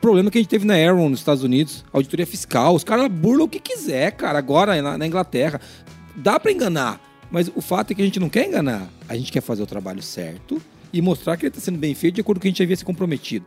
[0.00, 3.46] problema que a gente teve na Aaron nos Estados Unidos, auditoria fiscal, os caras burlam
[3.46, 5.60] o que quiser, cara, agora na, na Inglaterra.
[6.14, 7.00] Dá para enganar,
[7.32, 8.88] mas o fato é que a gente não quer enganar.
[9.08, 12.14] A gente quer fazer o trabalho certo e mostrar que ele está sendo bem feito
[12.14, 13.44] de acordo com o que a gente havia se comprometido.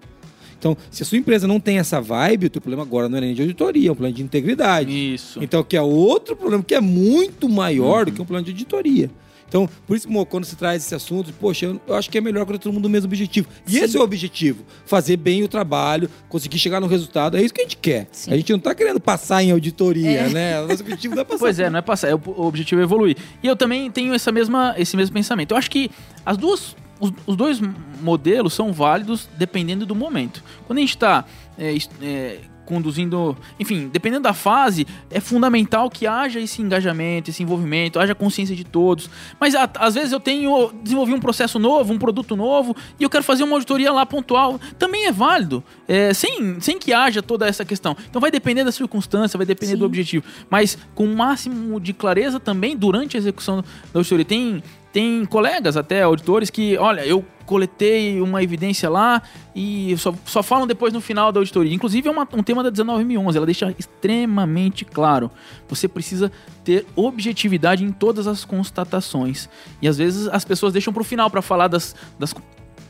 [0.62, 3.22] Então, se a sua empresa não tem essa vibe, o teu problema agora não é
[3.22, 5.14] nem de auditoria, é um problema de integridade.
[5.16, 5.43] Isso.
[5.43, 9.09] Então, que é outro problema que é muito maior do que um plano de auditoria.
[9.51, 12.22] Então, por isso, Mo, quando se traz esse assunto, poxa, eu, eu acho que é
[12.22, 13.49] melhor quando todo mundo o mesmo objetivo.
[13.68, 17.36] E esse é o objetivo: fazer bem o trabalho, conseguir chegar no resultado.
[17.36, 18.07] É isso que a gente quer.
[18.14, 18.32] Sim.
[18.32, 20.62] A gente não está querendo passar em auditoria, né?
[20.62, 21.39] O nosso objetivo não é passar.
[21.39, 23.18] Pois é, não é passar, é o, o objetivo é evoluir.
[23.43, 25.51] E eu também tenho essa mesma, esse mesmo pensamento.
[25.51, 25.91] Eu acho que
[26.26, 27.60] as duas, os, os dois
[28.02, 30.41] modelos são válidos dependendo do momento.
[30.66, 31.26] Quando a gente está
[31.58, 37.99] é, é, conduzindo, enfim, dependendo da fase, é fundamental que haja esse engajamento, esse envolvimento,
[37.99, 39.10] haja consciência de todos.
[39.38, 43.10] Mas a- às vezes eu tenho desenvolvi um processo novo, um produto novo e eu
[43.10, 44.58] quero fazer uma auditoria lá pontual.
[44.80, 47.95] Também é válido, é, sem, sem que haja toda essa questão.
[48.10, 49.80] Então vai depender da circunstância, vai depender Sim.
[49.80, 53.58] do objetivo, mas com o máximo de clareza também durante a execução
[53.91, 54.24] da auditoria.
[54.24, 59.22] Tem tem colegas até auditores que, olha, eu coletei uma evidência lá
[59.54, 61.74] e só, só falam depois no final da auditoria.
[61.74, 65.30] Inclusive é uma- um tema da 19011, ela deixa extremamente claro.
[65.68, 66.32] Você precisa
[66.64, 69.50] ter objetividade em todas as constatações.
[69.82, 72.34] E às vezes as pessoas deixam para o final para falar das, das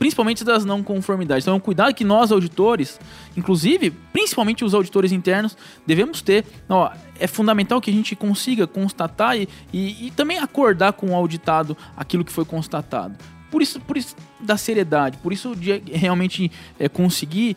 [0.02, 1.44] principalmente das não conformidades.
[1.44, 2.98] Então é um cuidado que nós auditores,
[3.36, 6.44] inclusive, principalmente os auditores internos, devemos ter.
[6.68, 6.90] Ó,
[7.20, 11.76] é fundamental que a gente consiga constatar e, e, e também acordar com o auditado
[11.96, 13.14] aquilo que foi constatado.
[13.48, 16.50] Por isso, por isso da seriedade, por isso de realmente
[16.80, 17.56] é, conseguir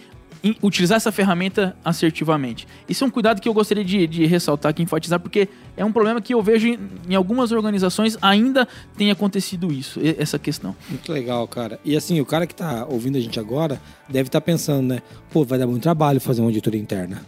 [0.62, 2.68] utilizar essa ferramenta assertivamente.
[2.88, 5.92] Isso é um cuidado que eu gostaria de, de ressaltar aqui, enfatizar, porque é um
[5.92, 6.80] problema que eu vejo em,
[7.10, 8.68] em algumas organizações ainda
[8.98, 10.76] tem acontecido isso, essa questão.
[10.90, 11.80] Muito legal, cara.
[11.84, 15.02] E assim, o cara que tá ouvindo a gente agora deve estar pensando, né?
[15.32, 17.22] Pô, vai dar muito trabalho fazer uma auditoria interna.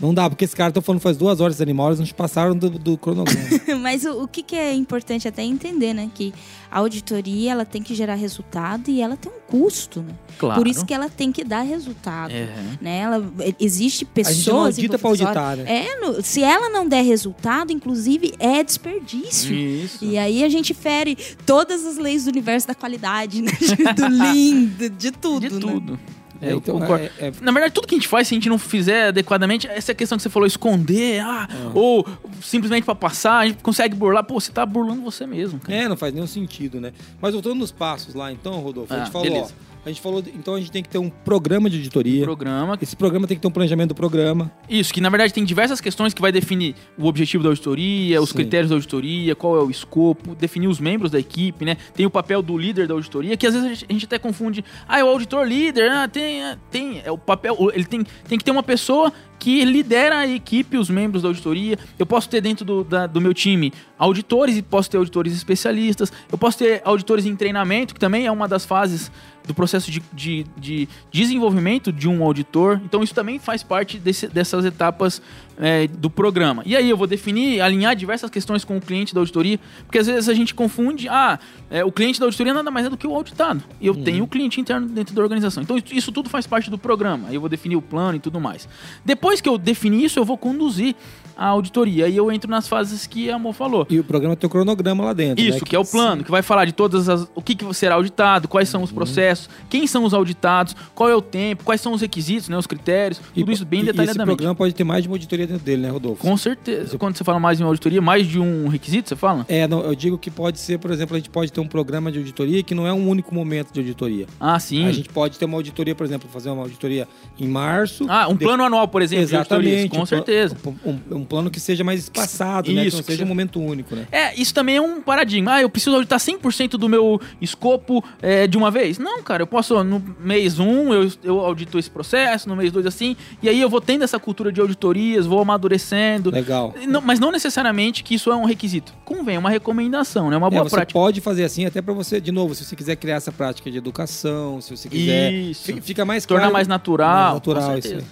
[0.00, 2.70] Não dá, porque esse cara tá falando faz duas horas, animal, eles não passaram do,
[2.70, 3.48] do cronograma.
[3.82, 6.10] Mas o, o que, que é importante até entender, né?
[6.14, 6.32] Que
[6.70, 10.14] a auditoria ela tem que gerar resultado e ela tem um custo, né?
[10.38, 10.58] Claro.
[10.58, 12.30] Por isso que ela tem que dar resultado.
[12.32, 12.48] É.
[12.80, 12.98] Né?
[13.00, 14.76] Ela, existe a gente não pessoas.
[14.76, 15.64] audita pra auditar, né?
[15.66, 19.54] É, no- se ela não der resultado, inclusive, é desperdício.
[19.54, 20.04] Isso.
[20.04, 23.52] E aí a gente fere todas as leis do universo da qualidade, né?
[23.94, 25.60] do lean, de, de tudo, de né?
[25.60, 26.00] tudo.
[26.42, 27.04] É, eu então, concordo.
[27.18, 29.66] é- é- Na verdade, tudo que a gente faz, se a gente não fizer adequadamente,
[29.68, 32.06] essa é questão que você falou, esconder, ah, ou
[32.40, 34.24] simplesmente pra passar, a gente consegue burlar.
[34.24, 35.74] Pô, você tá burlando você mesmo, cara.
[35.78, 36.92] É, não faz nenhum sentido, né?
[37.20, 39.48] Mas voltando nos passos lá, então, Rodolfo, a Ah, gente falou, ó,
[39.84, 42.22] a gente falou, então a gente tem que ter um programa de auditoria.
[42.22, 42.78] Programa.
[42.82, 44.52] Esse programa tem que ter um planejamento do programa.
[44.68, 48.28] Isso, que na verdade tem diversas questões que vai definir o objetivo da auditoria, os
[48.28, 48.36] Sim.
[48.36, 51.76] critérios da auditoria, qual é o escopo, definir os membros da equipe, né?
[51.94, 54.18] Tem o papel do líder da auditoria, que às vezes a gente, a gente até
[54.18, 54.62] confunde.
[54.86, 57.00] Ah, é o auditor líder, ah, tem, ah, tem.
[57.04, 57.56] É o papel.
[57.72, 61.78] Ele tem, tem que ter uma pessoa que lidera a equipe, os membros da auditoria.
[61.98, 66.10] Eu posso ter dentro do, da- do meu time auditores e posso ter auditores especialistas.
[66.32, 69.10] Eu posso ter auditores em treinamento, que também é uma das fases
[69.46, 72.80] do processo de, de, de desenvolvimento de um auditor.
[72.84, 75.20] Então, isso também faz parte desse- dessas etapas
[75.62, 76.62] é, do programa.
[76.64, 80.06] E aí, eu vou definir, alinhar diversas questões com o cliente da auditoria, porque às
[80.06, 81.38] vezes a gente confunde, ah,
[81.70, 83.62] é, o cliente da auditoria nada mais é do que o auditado.
[83.80, 85.62] E eu tenho o cliente interno dentro da organização.
[85.62, 87.28] Então, isso tudo faz parte do programa.
[87.28, 88.66] Aí eu vou definir o plano e tudo mais.
[89.04, 90.94] Depois que eu definir isso, eu vou conduzir
[91.40, 92.04] a auditoria.
[92.04, 93.86] Aí eu entro nas fases que a Amor falou.
[93.88, 95.42] E o programa tem o cronograma lá dentro.
[95.42, 95.64] Isso, né?
[95.66, 97.26] que é o plano, que vai falar de todas as.
[97.34, 98.84] O que, que será auditado, quais são Uhum.
[98.84, 102.58] os processos, quem são os auditados, qual é o tempo, quais são os requisitos, né?
[102.58, 104.26] Os critérios, E- tudo isso bem e- e Esse detalhadamente.
[104.36, 106.20] programa pode ter mais de uma auditoria dentro dele, né, Rodolfo?
[106.20, 106.98] Com certeza.
[106.98, 109.46] Quando você fala mais em uma auditoria, mais de um requisito, você fala?
[109.48, 112.12] É, não, eu digo que pode ser, por exemplo, a gente pode ter um programa
[112.12, 114.26] de auditoria que não é um único momento de auditoria.
[114.38, 114.86] Ah, sim.
[114.86, 118.04] A gente pode ter uma auditoria, por exemplo, fazer uma auditoria em março.
[118.08, 119.88] Ah, um de- plano anual, por exemplo, de Exatamente.
[119.88, 120.56] com um certeza.
[120.84, 122.82] Um, um- um plano que seja mais espaçado, né?
[122.82, 124.06] Que Isso, não que seja um momento único, né?
[124.10, 125.54] É, isso também é um paradigma.
[125.54, 128.98] Ah, eu preciso auditar 100% do meu escopo é, de uma vez.
[128.98, 132.72] Não, cara, eu posso, no mês 1, um, eu, eu audito esse processo, no mês
[132.72, 136.30] 2 assim, e aí eu vou tendo essa cultura de auditorias, vou amadurecendo.
[136.30, 136.74] Legal.
[136.88, 138.92] Não- mas não necessariamente que isso é um requisito.
[139.04, 140.36] Convém, é uma recomendação, né?
[140.36, 140.98] Uma É, boa você prática.
[140.98, 143.78] pode fazer assim até pra você, de novo, se você quiser criar essa prática de
[143.78, 145.32] educação, se você quiser.
[145.32, 145.62] Isso.
[145.64, 146.52] fi- Fica mais Tornar claro.
[146.54, 147.22] mais natural.
[147.22, 148.06] Mais natural, isso certeza.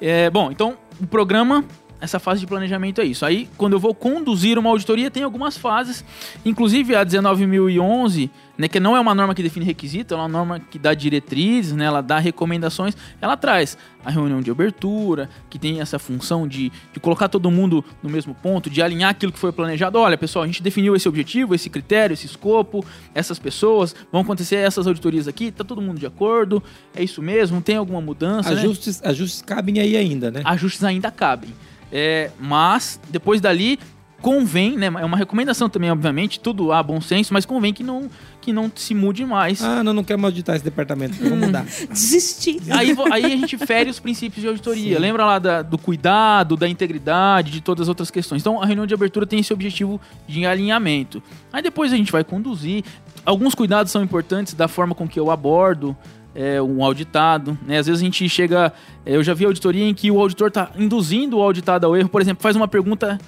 [0.00, 1.64] É, bom, então, o programa,
[2.00, 3.24] essa fase de planejamento é isso.
[3.24, 6.04] Aí, quando eu vou conduzir uma auditoria, tem algumas fases.
[6.44, 10.60] Inclusive, a 19.011, né, que não é uma norma que define requisito, é uma norma
[10.60, 15.80] que dá diretrizes, né, ela dá recomendações, ela traz a reunião de abertura, que tem
[15.80, 19.52] essa função de, de colocar todo mundo no mesmo ponto, de alinhar aquilo que foi
[19.52, 19.98] planejado.
[19.98, 22.84] Olha, pessoal, a gente definiu esse objetivo, esse critério, esse escopo,
[23.14, 26.62] essas pessoas, vão acontecer essas auditorias aqui, tá todo mundo de acordo,
[26.94, 28.60] é isso mesmo, tem alguma mudança, né?
[28.60, 30.42] Ajustes, ajustes cabem aí ainda, né?
[30.44, 31.50] ajustes ainda cabem.
[31.92, 33.78] É, mas, depois dali,
[34.20, 34.86] convém, né?
[34.86, 38.10] É uma recomendação também, obviamente, tudo há bom senso, mas convém que não,
[38.40, 39.62] que não se mude mais.
[39.62, 41.64] Ah, não, não quero mais auditar esse departamento, vamos mudar.
[41.88, 42.60] Desistir.
[42.70, 44.98] Aí, aí a gente fere os princípios de auditoria.
[44.98, 48.42] Lembra lá da- do cuidado, da integridade, de todas as outras questões.
[48.42, 51.22] Então, a reunião de abertura tem esse objetivo de alinhamento.
[51.52, 52.84] Aí depois a gente vai conduzir.
[53.24, 55.96] Alguns cuidados são importantes da forma com que eu abordo
[56.40, 57.58] é, um auditado.
[57.66, 57.78] Né?
[57.78, 58.72] Às vezes a gente chega...
[59.04, 62.08] é, Eu já vi auditoria em que o auditor está induzindo o auditado ao erro.
[62.08, 63.18] Por exemplo, faz uma pergunta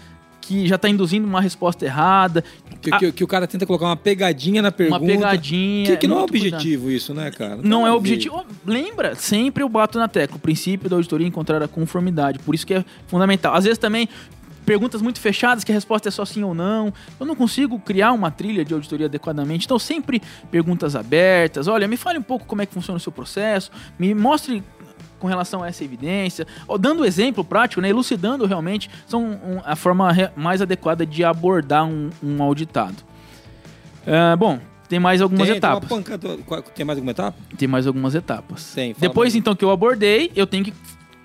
[0.40, 2.42] que já está induzindo uma resposta errada.
[2.80, 5.00] Que, que- que o cara tenta colocar uma pegadinha na pergunta.
[5.02, 5.86] Uma pegadinha.
[5.86, 6.54] Que, que não é muito cuidado.
[6.60, 7.56] objetivo isso, né, cara?
[7.56, 7.96] Não é nada a ver.
[7.98, 8.44] objetivo.
[8.64, 9.14] Lembra?
[9.16, 10.36] Sempre eu bato na tecla.
[10.36, 12.38] O princípio da auditoria é encontrar a conformidade.
[12.38, 13.54] Por isso que é fundamental.
[13.54, 14.08] Às vezes também
[14.70, 16.94] perguntas muito fechadas que a resposta é só sim ou não.
[17.18, 19.64] Eu não consigo criar uma trilha de auditoria adequadamente.
[19.64, 21.66] Então sempre perguntas abertas.
[21.66, 23.72] Olha, me fale um pouco como é que funciona o seu processo.
[23.98, 24.62] Me mostre
[25.18, 29.74] com relação a essa evidência, Ó, dando exemplo prático, né, elucidando realmente, são um- a
[29.74, 32.96] forma mais adequada de abordar um, um auditado.
[34.06, 35.88] Ah, bom, tem mais algumas Tem, tem etapas.
[35.88, 37.36] pancada- qual- Tem mais alguma etapa?
[37.58, 38.72] Tem mais algumas etapas.
[38.72, 40.72] Tem, fala Depois, então, que eu abordei, eu tenho que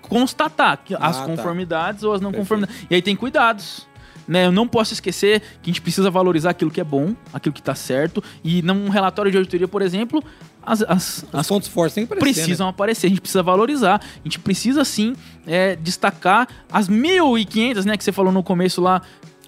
[0.08, 1.26] constatar que as Ah, tá.
[1.26, 2.48] conformidades ou as não Perfeito.
[2.48, 2.86] conformidades.
[2.90, 3.86] E aí tem cuidados.
[4.28, 4.46] Né?
[4.46, 7.60] Eu não posso esquecer que a gente precisa valorizar aquilo que é bom, aquilo que
[7.60, 8.22] está certo.
[8.42, 10.22] E num relatório de auditoria, por exemplo,
[10.64, 12.70] as, as, Os as pontos fortes têm que aparecer, precisam né?
[12.70, 13.06] aparecer.
[13.06, 14.00] A gente precisa valorizar.
[14.02, 15.14] A gente precisa, sim,
[15.46, 19.00] é, destacar as 1.500, né, que você falou no começo lá.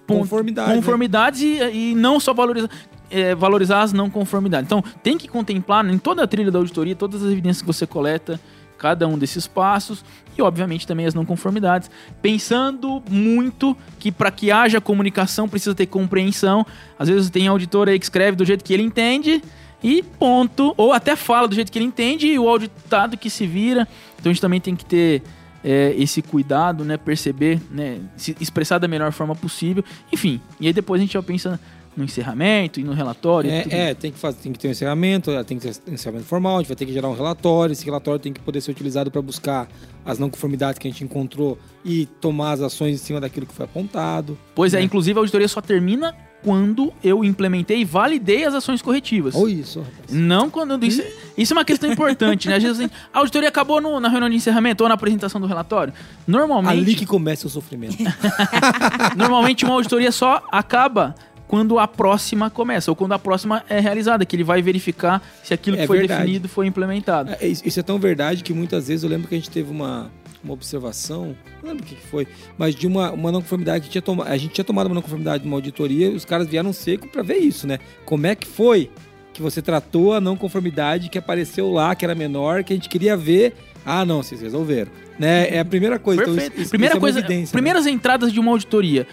[0.07, 0.77] Conformidades, né?
[0.77, 2.71] Conformidades e, e não só valorizar.
[3.11, 4.67] é, valorizar as não conformidades.
[4.67, 7.87] Então, tem que contemplar em toda a trilha da auditoria todas as evidências que você
[7.87, 8.39] coleta,
[8.79, 10.05] cada um desses passos
[10.37, 11.91] e, obviamente, também as não conformidades.
[12.23, 16.65] Pensando muito que para que haja comunicação precisa ter compreensão.
[16.99, 19.43] Às vezes tem auditor aí que escreve do jeito que ele entende
[19.83, 20.73] e ponto.
[20.77, 23.87] Ou até fala do jeito que ele entende e o auditado que se vira.
[24.19, 25.23] Então a gente também tem que ter
[25.65, 26.97] é, esse cuidado, né?
[26.97, 27.99] Perceber, né?
[28.17, 29.85] Se expressar da melhor forma possível.
[30.13, 31.61] Enfim, e aí depois a gente já pensa
[31.99, 33.51] no encerramento e no relatório.
[33.51, 36.27] É, é, tem que, fazer, tem que ter um encerramento, tem que ter um encerramento
[36.27, 38.71] formal, a gente vai ter que gerar um relatório, esse relatório tem que poder ser
[38.71, 39.69] utilizado para buscar
[40.07, 43.53] as não conformidades que a gente encontrou e tomar as ações em cima daquilo que
[43.53, 44.39] foi apontado.
[44.55, 44.85] Pois é, né?
[44.85, 49.35] inclusive a auditoria só termina quando eu implementei e validei as ações corretivas.
[49.35, 50.13] Olha isso, rapaz.
[50.13, 50.83] Não quando.
[50.85, 51.03] Isso,
[51.37, 52.55] isso é uma questão importante, né?
[52.57, 55.49] Às vezes assim, a auditoria acabou no- na reunião de encerramento ou na apresentação do
[55.49, 55.93] relatório.
[56.29, 56.79] Normalmente.
[56.79, 57.97] Ali que começa o sofrimento.
[59.17, 61.15] Normalmente uma auditoria só acaba
[61.49, 65.53] quando a próxima começa, ou quando a próxima é realizada, que ele vai verificar se
[65.55, 66.21] aquilo que É foi verdade.
[66.21, 67.35] definido foi implementado.
[67.41, 70.11] É, Isso é tão verdade que muitas vezes eu lembro que a gente teve uma,
[70.45, 72.29] uma observação, não lembro o que que foi,
[72.59, 74.29] mas de uma, uma não conformidade que tinha tomado.
[74.31, 77.09] A gente tinha tomado uma não conformidade de uma auditoria e os caras vieram seco
[77.09, 77.79] para ver isso, né?
[78.05, 78.91] Como é que foi
[79.33, 82.89] que você tratou a não conformidade que apareceu lá, que era menor, que a gente
[82.89, 83.55] queria ver.
[83.87, 84.91] Ah, não, vocês resolveram.
[85.19, 85.49] Né?
[85.55, 86.23] É a primeira coisa.
[86.23, 86.55] Então, Perfeito.
[86.55, 87.47] isso- isso- Primeira isso é coisa, né?
[87.51, 89.07] primeiras entradas de uma auditoria.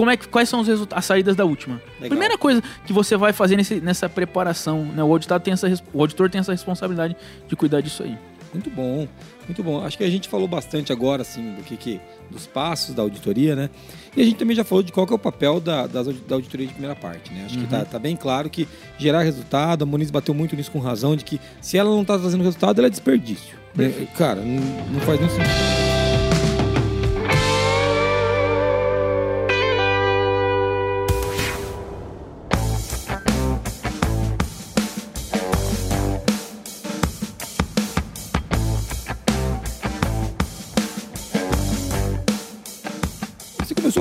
[0.00, 1.74] Como é que, quais são os as saídas da última?
[2.00, 2.08] Legal.
[2.08, 5.04] Primeira coisa que você vai fazer nesse- nessa preparação, né?
[5.04, 7.14] O auditado tem essa, o auditor tem essa responsabilidade
[7.46, 8.16] de cuidar disso aí.
[8.54, 9.06] Muito bom,
[9.46, 9.84] muito bom.
[9.84, 13.54] Acho que a gente falou bastante agora, assim, do que, que dos passos da auditoria,
[13.54, 13.68] né?
[14.16, 16.66] E a gente também já falou de qual é o papel da, das da auditoria
[16.66, 17.42] de primeira parte, né?
[17.44, 18.66] Acho que tá, tá bem claro que
[18.98, 22.18] gerar resultado, a Moniz bateu muito nisso com razão, de que se ela não tá
[22.18, 23.54] trazendo resultado, ela é desperdício.
[23.74, 23.92] né?
[24.16, 24.62] Cara, não,
[24.94, 25.79] não faz nem sentido.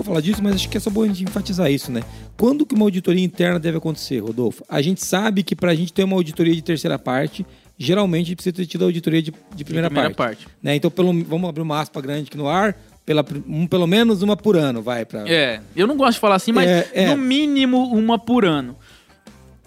[0.09, 2.01] Falar disso, mas acho que é só bom a gente enfatizar isso, né?
[2.35, 4.63] Quando que uma auditoria interna deve acontecer, Rodolfo?
[4.67, 7.45] A gente sabe que pra gente ter uma auditoria de terceira parte,
[7.77, 10.45] geralmente a precisa ter tido a auditoria de, de primeira, primeira parte.
[10.45, 10.47] parte.
[10.61, 10.75] Né?
[10.75, 14.35] Então, pelo, vamos abrir uma aspa grande aqui no ar, pela, um, pelo menos uma
[14.35, 15.27] por ano, vai pra...
[15.27, 17.07] É, eu não gosto de falar assim, mas É, é.
[17.07, 18.75] no mínimo uma por ano.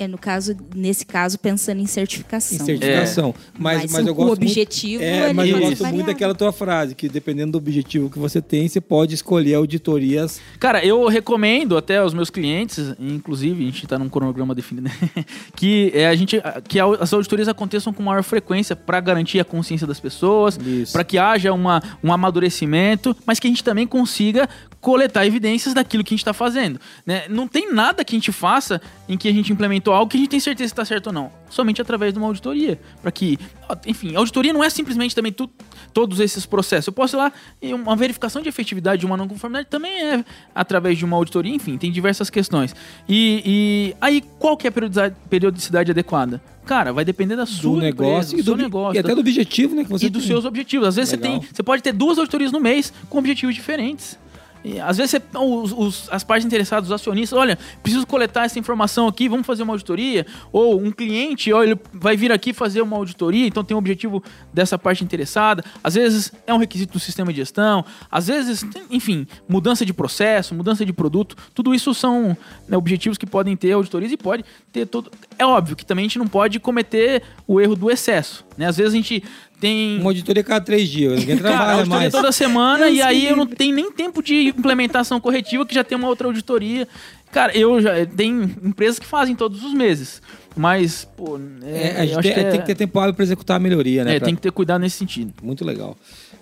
[0.03, 2.57] É, no caso, nesse caso, pensando em certificação.
[2.57, 3.35] Em certificação.
[3.59, 6.35] Mas, Mas mas, eu o gosto muito- objetivo, é, ele mas eu gosto muito daquela
[6.35, 10.41] tua frase, que dependendo do objetivo que você tem, você pode escolher auditorias.
[10.59, 15.25] Cara, eu recomendo até aos meus clientes, inclusive, a gente tá num cronograma definido, né?
[15.55, 19.87] que é, a gente que as auditorias aconteçam com maior frequência para garantir a consciência
[19.87, 20.59] das pessoas,
[20.93, 24.49] para que haja uma, um amadurecimento, mas que a gente também consiga
[24.83, 26.79] coletar evidências daquilo que a gente está fazendo.
[27.07, 27.23] Né?
[27.29, 30.21] Não tem nada que a gente faça em que a gente implementou algo que a
[30.21, 31.31] gente tem certeza se está certo ou não.
[31.49, 32.81] Somente através de uma auditoria.
[33.01, 33.39] Para que,
[33.87, 35.49] enfim, auditoria não é simplesmente também tu,
[35.95, 36.89] todos esses processos.
[36.89, 40.25] Eu posso ir lá e uma verificação de efetividade de uma não conformidade também é
[40.53, 41.55] através de uma auditoria.
[41.55, 42.75] Enfim, tem diversas questões.
[43.09, 46.43] E, e aí, qual que é a periodicidade, adequada?
[46.67, 48.97] Cara, vai depender da sua negócio empresa, do, do, seu negócio.
[48.97, 49.85] e até do objetivo, né?
[49.85, 50.33] Que você e dos tem.
[50.33, 50.89] seus objetivos.
[50.89, 51.39] Às vezes você Legal.
[51.39, 54.19] tem, você pode ter duas auditorias no mês com objetivos diferentes.
[54.65, 58.59] E, às vezes você- os, os- as partes interessadas, os acionistas, olha, preciso coletar essa
[58.59, 60.27] informação aqui, vamos fazer uma auditoria.
[60.53, 64.23] Ou um cliente, olha, ele vai vir aqui fazer uma auditoria, então tem um objetivo
[64.53, 65.65] dessa parte interessada.
[65.83, 70.55] Às vezes é um requisito do sistema de gestão, às vezes, enfim, mudança de processo,
[70.55, 72.37] mudança de produto, tudo isso são
[72.69, 75.11] né, objetivos que podem ter auditorias e pode ter todo.
[75.39, 78.45] É óbvio que também a gente não pode cometer o erro do excesso.
[78.57, 78.67] Né?
[78.67, 79.25] Às vezes a gente
[79.63, 79.99] tem.
[80.01, 81.21] Uma auditoria cada três dias.
[81.21, 82.13] Ninguém Cara, trabalha auditoria mais.
[82.13, 85.97] toda semana e aí eu não tenho nem tempo de implementação corretiva que já tem
[85.97, 86.87] uma outra auditoria.
[87.31, 90.21] Cara, eu já tem empresas que fazem todos os meses,
[90.55, 93.15] mas pô, é, É, a gente acho tem, que é- tem que ter tempo hábil
[93.15, 94.17] para executar a melhoria, né?
[94.17, 95.33] é, Pra- tem que ter cuidado nesse sentido.
[95.43, 95.97] Muito legal.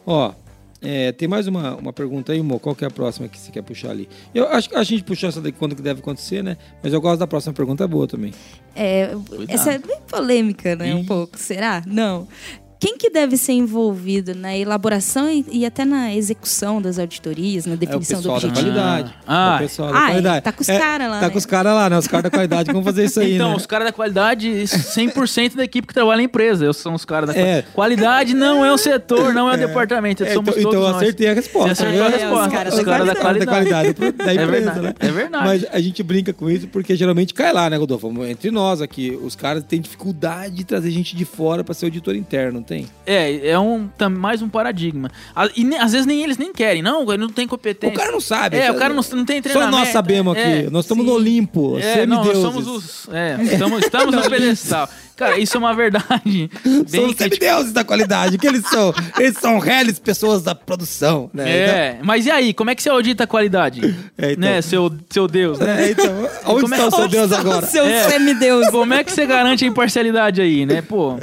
[0.04, 0.32] Ó,
[0.82, 2.58] é, tem mais uma, uma pergunta aí, Mo.
[2.58, 4.08] Qual que é a próxima que você quer puxar ali?
[4.34, 6.56] Eu acho que a gente puxou essa daqui quando que deve acontecer, né?
[6.82, 8.32] Mas eu gosto da próxima pergunta, é boa também.
[8.74, 9.10] É,
[9.46, 10.92] essa é bem polêmica, né?
[10.94, 11.38] Um pouco.
[11.38, 11.82] Será?
[11.86, 12.26] Não.
[12.80, 17.74] Quem que deve ser envolvido na elaboração e, e até na execução das auditorias, na
[17.74, 18.72] É definição do pessoal da objetivo?
[18.74, 19.14] qualidade.
[19.26, 19.52] Ah.
[19.52, 20.44] é o pessoal da Ah, é, qualidade.
[20.44, 21.30] tá com os É, caras lá, Tá né?
[21.32, 21.98] com os caras lá, né?
[21.98, 23.56] Os caras da qualidade vão fazer isso aí, Então, né?
[23.56, 26.64] os caras da qualidade, 100% da equipe que trabalha na empresa.
[26.64, 27.62] Eu são os caras da É.
[27.62, 27.66] qualidade.
[27.74, 30.24] Qualidade não é o setor, não é o departamento.
[30.24, 31.02] É, somos então, todos então eu nós.
[31.02, 31.74] acertei a resposta.
[31.74, 32.16] Você acertou a né?
[32.16, 32.46] resposta.
[32.46, 33.46] os caras Os da caras da qualidade.
[33.46, 34.94] da qualidade da É empresa, verdade, né?
[35.00, 35.44] é verdade.
[35.44, 38.10] Mas a gente brinca com isso porque geralmente cai lá, né, Rodolfo?
[38.24, 42.14] Entre nós aqui, os caras têm dificuldade de trazer gente de fora pra ser auditor
[42.16, 42.86] interno, tem?
[43.04, 45.10] É, é um, mais um paradigma.
[45.56, 46.82] E ne- às vezes nem eles nem querem.
[46.82, 47.92] Não, ele não tem competência.
[47.92, 48.56] O cara não sabe.
[48.56, 49.76] É, o cara não, não tem Só treinamento.
[49.78, 50.42] nós sabemos aqui.
[50.42, 51.10] É, nós estamos sim.
[51.10, 53.08] no Olimpo, É, não, nós somos os.
[53.12, 54.88] É, estamos, estamos no pedestal.
[55.20, 56.50] Cara, isso é uma verdade.
[56.64, 58.38] São Bem os semideuses da qualidade.
[58.38, 58.94] Que eles são?
[59.18, 61.50] Eles são reais pessoas da produção, né?
[61.50, 63.94] É, mas e aí, como é que você audita a qualidade?
[64.16, 64.40] É, então.
[64.50, 65.88] Né, seu, seu Deus, Então, né?
[65.88, 67.66] é, então, onde Como é- está o seu onde Deus agora?
[67.66, 68.08] Seu É.
[68.08, 68.70] semideus.
[68.70, 70.80] Como é que você garante a imparcialidade aí, né?
[70.80, 71.16] Pô.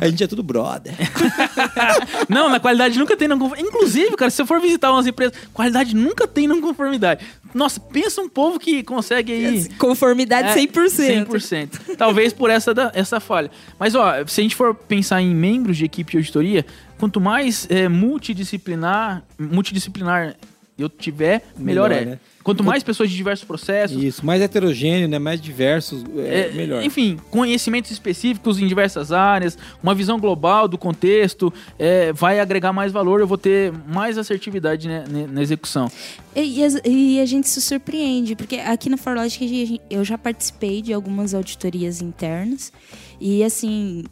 [0.00, 0.92] A gente é tudo brother.
[2.28, 3.68] Não, na qualidade nunca tem não conformidade.
[3.74, 7.24] Inclusive, cara, se você for visitar umas empresas, qualidade nunca tem não conformidade.
[7.54, 9.68] Nossa, pensa um povo que consegue aí.
[9.78, 11.26] Conformidade É, 100%.
[11.26, 11.96] 100%.
[11.96, 13.50] Talvez por essa, da- essa falha.
[13.78, 16.66] Mas, ó, se a gente for pensar em membros de equipe de auditoria,
[16.98, 20.34] quanto mais é, multidisciplinar, multidisciplinar
[20.76, 22.04] eu tiver, melhor, Melhor, é.
[22.04, 22.18] né?
[22.42, 25.18] Quanto mais pessoas de diversos processos, Isso, mais heterogêneo, né?
[25.18, 26.82] Mais diversos, é, é, melhor.
[26.82, 32.92] Enfim, conhecimentos específicos em diversas áreas, uma visão global do contexto, é, vai agregar mais
[32.92, 35.90] valor, eu vou ter mais assertividade né, na execução.
[36.34, 40.92] E, e e a gente se surpreende, porque aqui na Forlogic eu já participei de
[40.92, 42.72] algumas auditorias internas
[43.20, 44.04] e assim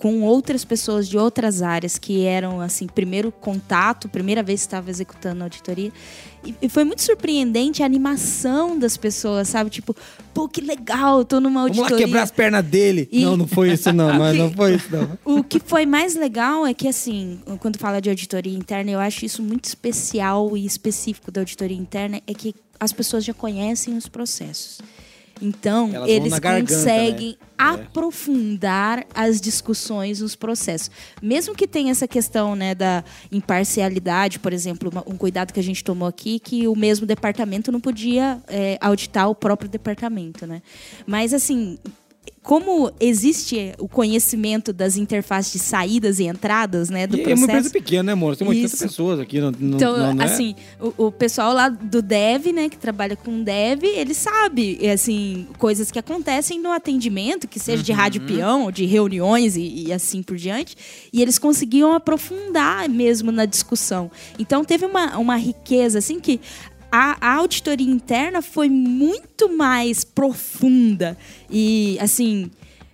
[0.00, 4.88] com outras pessoas de outras áreas que eram assim primeiro contato, primeira vez que estava
[4.88, 5.92] executando a auditoria
[6.42, 9.68] e, e foi muito surpreendente a animação das pessoas, sabe?
[9.68, 9.94] Tipo,
[10.32, 11.96] pô, que legal, tô numa Vamos auditoria.
[11.98, 13.08] lá quebrar as pernas dele.
[13.12, 15.18] E- Não, não foi isso não, mas não foi isso não.
[15.38, 19.26] O que foi mais legal é que, assim, quando fala de auditoria interna, eu acho
[19.26, 24.08] isso muito especial e específico da auditoria interna, é que as pessoas já conhecem os
[24.08, 24.78] processos.
[25.40, 27.46] Então, Elas eles garganta, conseguem né?
[27.56, 30.90] aprofundar as discussões nos processos.
[31.22, 35.82] Mesmo que tenha essa questão né, da imparcialidade, por exemplo, um cuidado que a gente
[35.82, 40.46] tomou aqui, que o mesmo departamento não podia é, auditar o próprio departamento.
[40.46, 40.62] Né?
[41.06, 41.78] Mas, assim,
[42.50, 47.30] como existe o conhecimento das interfaces de saídas e entradas, né, do E é uma
[47.44, 47.72] empresa processo.
[47.72, 48.34] pequena, né, amor?
[48.34, 48.82] Tem 80 Isso.
[48.82, 49.40] pessoas aqui.
[49.40, 50.26] Não, Então, não, não é?
[50.26, 54.90] assim, o, o pessoal lá do dev, né, que trabalha com dev, ele sabe, e,
[54.90, 59.92] assim, coisas que acontecem no atendimento, que seja de rádio peão, de reuniões e, e
[59.92, 60.76] assim por diante,
[61.12, 64.10] e eles conseguiam aprofundar mesmo na discussão.
[64.40, 66.40] Então, teve uma, uma riqueza, assim, que
[66.90, 71.16] a, a auditoria interna foi muito mais profunda
[71.48, 72.50] e, assim,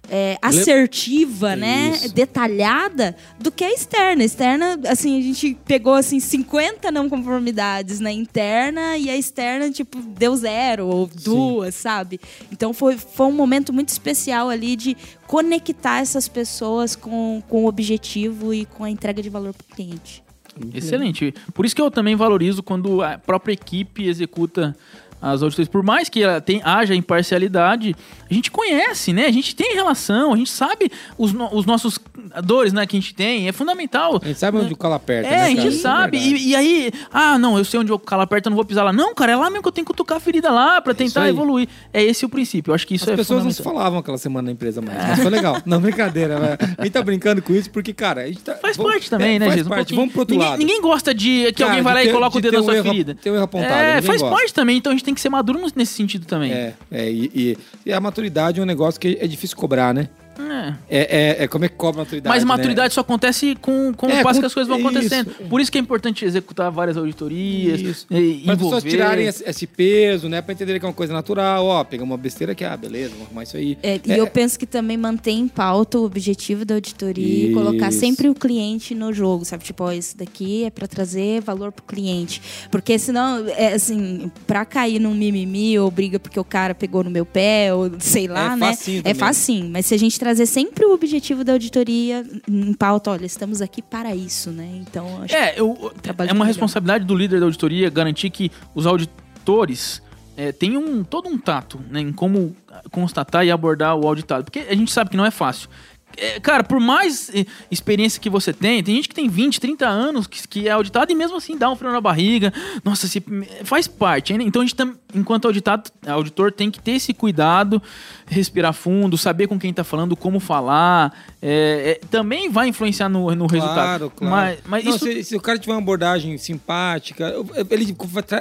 [0.09, 1.91] é, assertiva, né?
[1.95, 2.15] Isso.
[2.15, 4.23] Detalhada do que a externa.
[4.23, 9.71] A externa, assim, a gente pegou assim 50 não conformidades na interna e a externa,
[9.71, 12.21] tipo, deu zero ou duas, sabe?
[12.53, 17.69] Então foi, foi um momento muito especial ali de conectar essas pessoas com, com o
[17.69, 20.26] objetivo e com a entrega de valor para o cliente.
[20.75, 21.35] Excelente.
[21.55, 24.77] Por isso que eu também valorizo quando a própria equipe executa
[25.21, 25.69] as auditorias.
[25.69, 27.97] Por mais que ela tem, haja imparcialidade,
[28.31, 29.27] a gente conhece, né?
[29.27, 31.99] A gente tem relação, a gente sabe os, no- os nossos
[32.45, 33.49] dores, né, que a gente tem.
[33.49, 34.21] É fundamental.
[34.23, 36.19] A gente sabe onde o calo aperta, É, né, a gente é sabe.
[36.19, 36.43] verdade.
[36.45, 38.85] E, e aí, ah, não, eu sei onde o calo aperta, eu não vou pisar
[38.85, 38.93] lá.
[38.93, 40.99] Não, cara, é lá mesmo que eu tenho que cutucar a ferida lá pra isso
[41.15, 41.69] tentar evoluir.
[41.93, 42.71] É esse o princípio.
[42.71, 44.97] Eu acho que isso As é pessoas não se falavam aquela semana na empresa mais,
[45.09, 45.61] mas foi legal.
[45.67, 46.39] Não, brincadeira.
[46.39, 46.57] né?
[46.79, 48.55] A gente tá brincando com isso porque, cara, a gente tá...
[48.57, 49.67] Faz vamos- parte também, é, né, Jesus?
[49.93, 49.97] Um.
[49.97, 50.59] Vamos pro outro ninguém, lado.
[50.59, 52.65] Ninguém gosta de que Cara, alguém vai lá ter- e coloca o dedo na um
[52.65, 53.15] sua erro- ferida.
[53.15, 54.37] ter um erro apontado, É, faz gosta.
[54.37, 56.53] parte também, então a gente tem que ser maduro nesse sentido também.
[56.53, 60.09] É, é e, e- e a maturidade é um negócio que é difícil cobrar, né?
[60.39, 60.75] É.
[60.89, 62.49] É, é, é como é que cobra a maturidade, Mas né?
[62.49, 64.89] maturidade só acontece com, com É, o passo com- que as coisas vão isso.
[64.89, 65.31] acontecendo.
[65.49, 68.07] Por isso que é importante executar várias auditorias, Isso.
[68.11, 70.41] e, Para as pessoas tirarem esse, peso, né?
[70.43, 71.65] Pra entender que é uma coisa natural.
[71.67, 73.77] Ó, pegamos uma besteira aqui, ah, beleza, vamos arrumar isso aí.
[73.83, 77.89] É, e eu penso que também mantém em pauta o objetivo da auditoria e colocar
[77.89, 78.01] Isso.
[78.01, 79.65] sempre o cliente no jogo, sabe?
[79.65, 82.41] Tipo, ó, isso daqui é para trazer valor pro cliente.
[82.71, 87.11] Porque senão, é assim, pra cair num mimimi ou briga porque o cara pegou no
[87.11, 88.67] meu pé, ou sei lá, É né?
[88.69, 89.71] facinho É facinho.
[89.71, 93.81] Mas se a gente trazer sempre o objetivo da auditoria em pauta, olha, estamos aqui
[93.81, 94.69] para isso, né?
[94.83, 98.87] Então, acho É, eu, Trabalho é uma responsabilidade do líder da auditoria garantir que os
[98.87, 100.03] auditores
[100.37, 102.57] é, tenham um, todo um tato né, em como
[102.91, 104.43] constatar e abordar o auditado.
[104.43, 105.69] Porque a gente sabe que não é fácil.
[106.17, 109.87] É, cara, por mais eh, experiência que você tem, tem gente que tem 20, 30
[109.87, 112.53] anos que, que é auditado e mesmo assim dá um frio na barriga.
[112.83, 113.23] Nossa, se,
[113.65, 114.33] faz parte.
[114.33, 114.45] Né?
[114.45, 117.83] Então a gente, tam, enquanto auditado, auditor, tem que ter esse cuidado,
[118.27, 121.13] respirar fundo, saber com quem tá falando, como falar.
[121.41, 124.11] É, é, também vai influenciar no, no resultado.
[124.11, 124.35] Claro, claro.
[124.35, 127.33] Mas, mas Não, isso se, se o cara tiver uma abordagem simpática,
[127.71, 127.97] ele,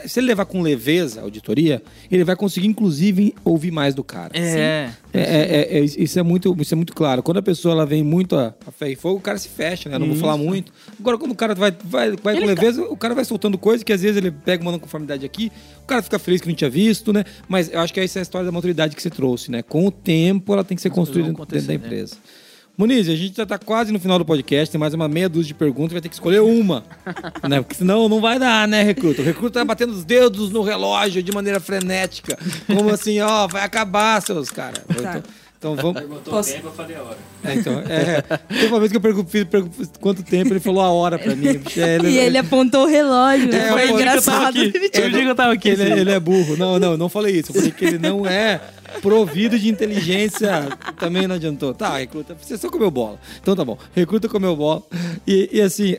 [0.08, 4.32] se ele levar com leveza a auditoria, ele vai conseguir, inclusive, ouvir mais do cara.
[4.34, 4.90] É.
[5.16, 7.24] É, é, é, é, isso, é muito, isso é muito claro.
[7.24, 9.88] Quando a pessoa ela vem muito a, a fé e fogo, o cara se fecha,
[9.88, 9.96] né?
[9.96, 10.74] Eu não vou falar muito.
[11.00, 13.82] Agora, quando o cara vai, vai, vai com tá- leveza, o cara vai soltando coisas
[13.82, 16.56] que às vezes ele pega uma não conformidade aqui, o cara fica feliz que não
[16.56, 17.24] tinha visto, né?
[17.48, 19.62] Mas eu acho que essa é a história da maturidade que você trouxe, né?
[19.76, 21.74] Com o tempo, ela tem que ser construída dentro da né?
[21.74, 22.16] empresa.
[22.78, 25.50] Muniz, a gente já tá quase no final do podcast, tem mais uma meia dúzia
[25.50, 26.82] de perguntas, vai ter que escolher uma.
[27.44, 27.60] né?
[27.62, 29.22] Porque senão não vai dar, né, recruta?
[29.22, 32.40] O recruta tá batendo os dedos no relógio de maneira frenética.
[32.68, 34.82] Como assim, ó, vai acabar, seus caras.
[34.90, 35.22] Então,
[35.58, 36.02] então vamos.
[36.24, 37.18] Posso- tempo, eu falei a hora.
[37.44, 38.22] É, então, é.
[38.48, 39.48] Teve uma vez que eu perguntei
[40.00, 41.46] quanto tempo, ele falou a hora pra mim.
[41.78, 43.68] É, E ele apontou o relógio, né?
[43.68, 44.58] É, Foi eu vou- engraçado.
[44.58, 45.70] Eu digo que eu tava aqui.
[45.70, 46.56] ele, ele é burro.
[46.58, 47.52] Não, não, não falei isso.
[47.52, 48.60] Eu falei que ele não é
[49.02, 50.68] provido de inteligência.
[51.00, 51.74] Também não adiantou.
[51.74, 53.20] Tá, recruta, você só comeu bola.
[53.42, 53.78] Então tá bom.
[53.96, 54.82] Recruta comeu bola.
[55.28, 55.98] E, e assim,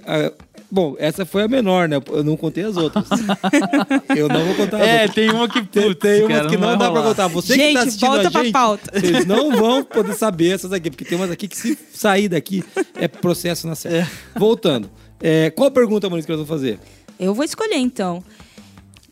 [0.70, 1.96] bom, essa foi a menor, né?
[2.10, 3.06] Eu não contei as outras.
[4.16, 5.14] Eu não vou contar as É, outras.
[5.14, 7.04] tem uma que Tem, putz, tem umas cara, que não, vai dá pra rolar.
[7.08, 7.28] contar.
[7.28, 8.90] Você que Gente, tá assistindo volta a pra gente, pauta.
[9.00, 12.64] vocês não vão poder saber essas aqui, porque tem umas aqui que se sair daqui
[12.94, 14.06] é processo na série.
[14.36, 14.90] Voltando.
[15.20, 16.78] É, qual a pergunta, Maurício, que nós vamos fazer?
[17.18, 18.22] Eu vou escolher, então.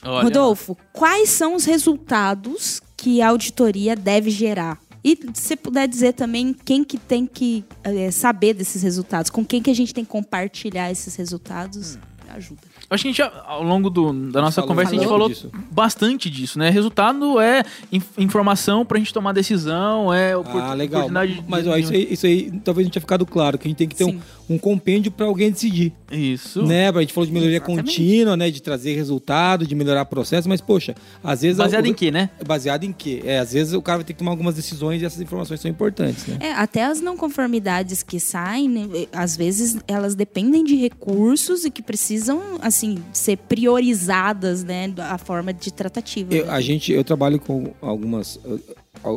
[0.04, 4.78] Olha, Rodolfo, quais são os resultados que a auditoria deve gerar?
[5.04, 9.44] E se você puder dizer também quem que tem que eh, saber desses resultados, com
[9.44, 11.98] quem que a gente tem que compartilhar esses resultados,
[12.30, 12.62] ajuda.
[12.90, 15.28] Acho que a gente já, ao longo do- da nossa falou- conversa, a gente falou
[15.28, 15.50] disso.
[15.70, 16.70] bastante disso, né?
[16.70, 21.02] Resultado é inf- informação pra gente tomar decisão, é opor- Ah, legal.
[21.02, 23.68] oportunidade de- Mas ó, isso, aí, isso aí talvez não tinha ficado claro, que a
[23.70, 24.20] gente tem que ter um, Sim.
[24.50, 25.92] um compêndio para alguém decidir.
[26.10, 26.62] Isso.
[26.64, 26.88] Né?
[26.90, 27.86] A gente falou de melhoria Exatamente.
[27.96, 28.50] contínua, né?
[28.50, 31.56] De trazer resultado, de melhorar processo, mas, poxa, às vezes.
[31.56, 32.30] Baseado o- em quê, né?
[32.46, 33.22] Baseado em quê?
[33.24, 35.70] É, às vezes o cara vai ter que tomar algumas decisões e essas informações são
[35.70, 36.36] importantes, né?
[36.40, 41.70] É, até as não conformidades que saem, né, às vezes elas dependem de recursos e
[41.70, 42.40] que precisam,
[42.74, 46.34] assim, ser priorizadas, né, a forma de tratativa.
[46.34, 46.52] Eu, né?
[46.52, 48.38] a gente, eu trabalho com algumas.
[48.44, 48.60] Eu,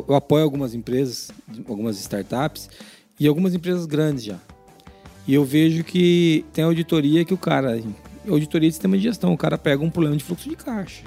[0.08, 1.30] eu apoio algumas empresas,
[1.68, 2.70] algumas startups
[3.18, 4.38] e algumas empresas grandes já.
[5.26, 7.82] E eu vejo que tem auditoria que o cara.
[8.28, 11.02] Auditoria de sistema de gestão, o cara pega um problema de fluxo de caixa.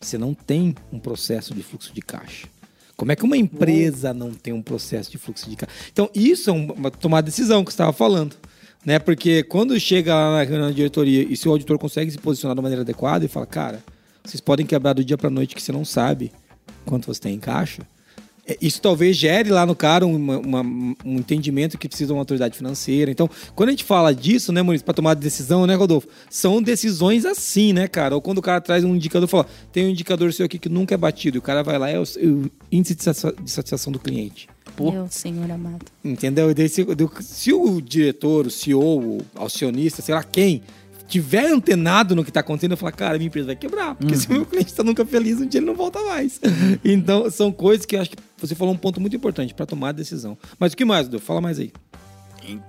[0.00, 2.48] Você não tem um processo de fluxo de caixa.
[2.96, 5.74] Como é que uma empresa não tem um processo de fluxo de caixa?
[5.92, 8.36] Então, isso é uma tomar decisão que você estava falando.
[8.84, 8.98] Né?
[8.98, 12.56] Porque quando chega lá na reunião da diretoria e se o auditor consegue se posicionar
[12.56, 13.84] de maneira adequada e fala, cara,
[14.24, 16.32] vocês podem quebrar do dia para noite que você não sabe
[16.86, 17.82] quanto você tem em caixa.
[18.46, 20.62] É, Isso talvez gere lá no cara uma- uma-
[21.04, 23.10] um entendimento que precisa de uma autoridade financeira.
[23.10, 26.08] Então, quando a gente fala disso, né, Maurício, para tomar decisão, né, Rodolfo?
[26.30, 28.14] São decisões assim, né, cara?
[28.14, 30.70] Ou quando o cara traz um indicador e fala, tem um indicador seu aqui que
[30.70, 33.98] nunca é batido, e o cara vai lá, é o, o índice de satisfação do
[33.98, 34.48] cliente.
[34.76, 34.92] Pô.
[34.92, 35.86] Meu senhor amado.
[36.04, 36.48] Entendeu?
[36.68, 36.86] Se,
[37.22, 40.62] se o diretor, o CEO, o acionista, sei lá quem,
[41.10, 43.96] tiver antenado no que está acontecendo, eu falo, cara, minha empresa vai quebrar.
[43.96, 46.40] Porque se o meu cliente está nunca feliz, um dia ele não volta mais.
[46.84, 49.88] Então, são coisas que eu acho que você falou um ponto muito importante para tomar
[49.88, 50.38] a decisão.
[50.58, 51.18] Mas o que mais, Edu?
[51.18, 51.72] Fala mais aí.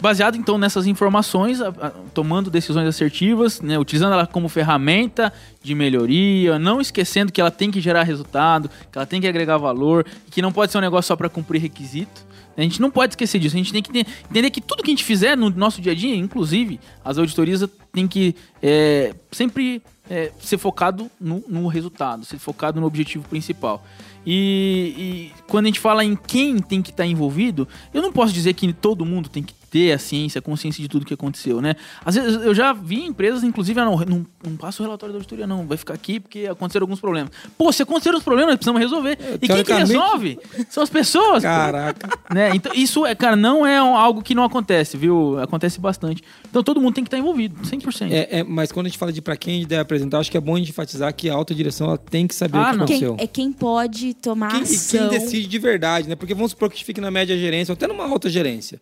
[0.01, 5.31] Baseado então nessas informações, a- a- tomando decisões assertivas, né, utilizando ela como ferramenta
[5.63, 9.57] de melhoria, não esquecendo que ela tem que gerar resultado, que ela tem que agregar
[9.57, 12.29] valor, que não pode ser um negócio só para cumprir requisito.
[12.57, 13.55] A gente não pode esquecer disso.
[13.55, 15.93] A gente tem que te- entender que tudo que a gente fizer no nosso dia
[15.93, 17.63] a dia, inclusive as auditorias,
[17.93, 23.81] tem que é, sempre é, ser focado no, no resultado, ser focado no objetivo principal.
[24.25, 28.33] E, e quando a gente fala em quem tem que estar envolvido, eu não posso
[28.33, 31.61] dizer que todo mundo tem que ter a ciência, a consciência de tudo que aconteceu,
[31.61, 31.75] né?
[32.05, 35.17] Às vezes eu já vi empresas, inclusive, ah, não, não, não passa o relatório da
[35.17, 37.31] auditoria, não, vai ficar aqui porque aconteceram alguns problemas.
[37.57, 39.17] Pô, se aconteceram os problemas, nós precisamos resolver.
[39.41, 40.37] e quem que resolve?
[40.69, 41.41] São as pessoas.
[41.41, 42.09] Caraca.
[42.29, 42.51] né?
[42.53, 45.39] Então, isso, é, cara, não é algo que não acontece, viu?
[45.39, 46.21] Acontece bastante.
[46.49, 48.11] Então, todo mundo tem que estar envolvido, 100%.
[48.11, 50.29] É, é, mas quando a gente fala de pra quem a gente deve apresentar, acho
[50.29, 52.61] que é bom a gente enfatizar que a alta direção ela tem que saber Ah,
[52.61, 52.85] o que não.
[52.85, 53.15] Quem, aconteceu.
[53.23, 55.09] é quem pode tomar Quem, e ação.
[55.09, 56.15] quem decide de verdade, né?
[56.15, 58.81] Porque vamos supor que fique na média gerência, ou até numa alta gerência.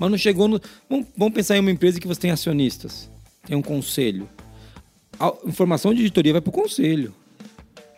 [0.00, 0.58] Mas não chegou no.
[0.88, 3.10] Vamos, vamos pensar em uma empresa que você tem acionistas,
[3.46, 4.26] tem um conselho.
[5.18, 7.14] A informação de auditoria vai para o conselho.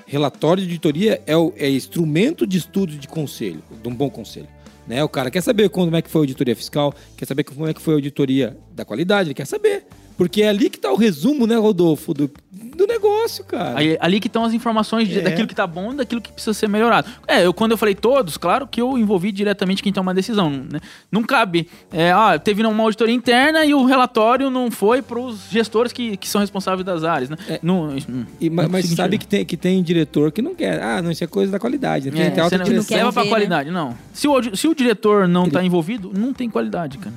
[0.04, 4.48] Relatório de auditoria é, o, é instrumento de estudo de conselho, de um bom conselho.
[4.84, 5.02] Né?
[5.04, 7.72] O cara quer saber como é que foi a auditoria fiscal, quer saber como é
[7.72, 9.86] que foi a auditoria da qualidade, ele quer saber.
[10.16, 12.30] Porque é ali que está o resumo, né, Rodolfo, do,
[12.76, 13.78] do negócio, cara.
[13.78, 15.22] Aí, ali que estão as informações de- É.
[15.22, 17.08] daquilo que tá bom e daquilo que precisa ser melhorado.
[17.26, 20.50] É, eu, quando eu falei todos, claro que eu envolvi diretamente quem toma uma decisão.
[20.50, 20.80] Né?
[21.10, 21.68] Não cabe.
[21.92, 26.16] É, ah, teve uma auditoria interna e o relatório não foi para os gestores que,
[26.16, 27.30] que são responsáveis das áreas.
[27.30, 27.36] Né?
[27.62, 30.80] Não, isso não- E, não mas sabe que tem, que tem diretor que não quer.
[30.82, 32.10] Ah, não, isso é coisa da qualidade.
[32.10, 32.16] né?
[32.16, 33.96] Tem, É, tem alta você não, que não leva pra ver, qualidade, não.
[34.12, 37.14] Se o, se o diretor não tá envolvido, não tem qualidade, cara.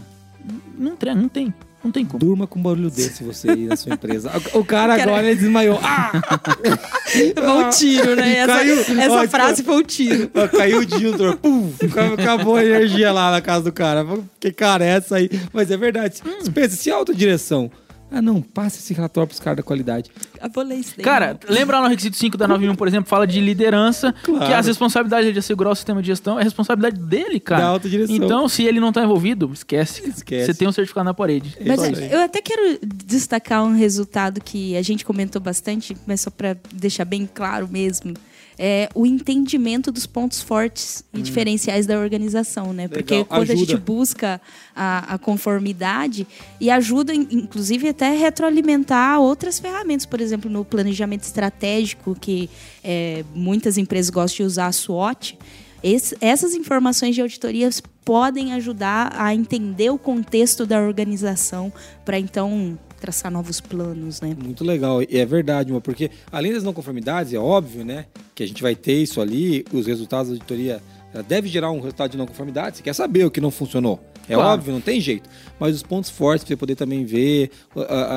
[0.77, 1.53] Não, tem- não tem.
[1.85, 2.19] Não tem como.
[2.19, 4.31] Durma com um barulho desse você aí na sua empresa.
[4.53, 5.79] O o cara Cara- agora ele desmaiou.
[5.83, 6.11] Ah!
[7.35, 8.37] Foi um tiro, né?
[8.37, 8.79] Essa, Caiu.
[8.79, 10.29] essa Ó, frase foi um tiro.
[10.33, 11.37] Ó, Caiu o disjuntor.
[11.37, 11.71] Pum!
[12.19, 14.05] Acabou a energia lá na casa do cara.
[14.39, 15.29] Que cara é essa aí?
[15.53, 16.21] Mas é verdade.
[16.25, 16.37] Hum.
[16.41, 17.71] Você pensa, se a autodireção.
[18.11, 20.09] Ah, não, passa esse relatório pros caras da qualidade.
[20.41, 21.03] Eu vou ler isso daí.
[21.03, 24.45] Cara, lembra lá no requisito 5 da 91, por exemplo, fala de liderança, Claro.
[24.45, 27.61] que as responsabilidades de assegurar o sistema de gestão é responsabilidade dele, cara.
[27.63, 28.15] Da alta direção.
[28.15, 30.07] Então, se ele não tá envolvido, esquece.
[30.07, 30.45] Esquece.
[30.45, 31.57] Você tem um certificado na parede.
[31.65, 32.11] Mas Isso aí.
[32.11, 37.05] eu até quero destacar um resultado que a gente comentou bastante, mas só para deixar
[37.05, 38.13] bem claro mesmo.
[38.57, 42.87] É o entendimento dos pontos fortes e diferenciais da organização, né?
[42.87, 43.17] Porque Hum.
[43.17, 43.81] Legal, quando a gente ajuda.
[43.85, 44.41] busca
[44.73, 46.25] a, a conformidade
[46.59, 52.49] e ajuda, in- inclusive, até a retroalimentar outras ferramentas, por exemplo, no planejamento estratégico, que
[52.83, 55.37] é, muitas empresas gostam de usar a SWOT.
[55.83, 61.73] Esse- essas informações de auditorias podem ajudar a entender o contexto da organização
[62.05, 64.35] para então traçar novos planos, né?
[64.43, 65.01] Muito legal.
[65.03, 68.05] E é verdade, mas porque além das não conformidades, é óbvio, né?
[68.33, 70.81] Que a gente vai ter isso ali, os resultados da auditoria.
[71.13, 72.77] Ela deve gerar um resultado de não conformidade.
[72.77, 73.99] Você quer saber o que não funcionou.
[74.27, 74.49] É Claro.
[74.49, 75.29] óbvio, não tem jeito.
[75.59, 77.51] Mas os pontos fortes pra você poder também ver,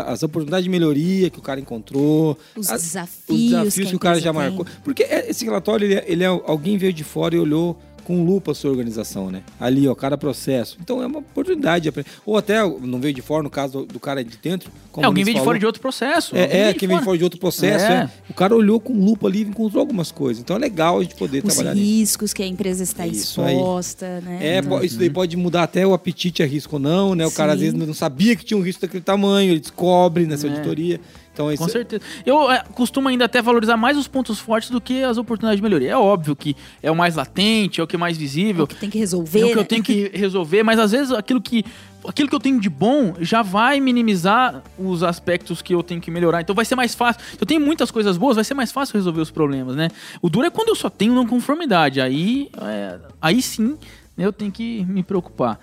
[0.07, 2.36] as oportunidades de melhoria que o cara encontrou.
[2.57, 4.41] Os as- desafios os desafios que que, o cara já tem.
[4.41, 4.66] marcou.
[4.82, 7.78] Porque é- esse relatório, ele é, ele é- alguém veio de fora e olhou
[8.09, 9.42] com lupa a sua organização, né?
[9.61, 10.78] Ali, ó, cada processo.
[10.80, 12.09] Então é uma oportunidade de aprender.
[12.24, 14.70] Ou até não veio de fora, no caso do, do cara de dentro.
[14.90, 16.34] como É, alguém o Luiz vem de fora de outro processo.
[16.34, 17.84] É, é de quem vem fora de outro processo.
[17.84, 17.92] É.
[18.04, 18.11] é.
[18.30, 20.42] O cara olhou com lupa ali e encontrou algumas coisas.
[20.42, 21.86] Então é legal a gente poder Os trabalhar nisso.
[21.86, 23.54] riscos que a empresa está Isso aí.
[23.54, 24.38] exposta, né?
[24.40, 27.26] É, isso daí pode mudar até o apetite a risco ou não, né?
[27.26, 27.72] O cara às Sim.
[27.72, 30.50] vezes não sabia que tinha um risco daquele tamanho, ele descobre nessa É.
[30.50, 30.98] auditoria.
[31.39, 32.03] Então isso Com certeza.
[32.26, 35.62] Eu é, costumo ainda até valorizar mais os pontos fortes do que as oportunidades de
[35.62, 35.93] melhoria.
[35.93, 38.66] É óbvio que é o mais latente, é o que é mais É visível, o
[38.66, 39.41] que tem que resolver.
[39.41, 39.64] é o que eu né?
[39.64, 41.64] tenho que resolver, mas às vezes aquilo que
[42.07, 46.11] aquilo que eu tenho de bom já vai minimizar os aspectos que eu tenho que
[46.11, 46.41] melhorar.
[46.41, 47.22] Então vai ser mais fácil.
[47.22, 49.91] Se eu tenho muitas coisas boas, vai ser mais fácil resolver os problemas, né?
[50.20, 52.01] O duro é quando eu só tenho não conformidade.
[52.01, 53.78] Aí, é, aí sim
[54.16, 55.61] eu tenho que me preocupar.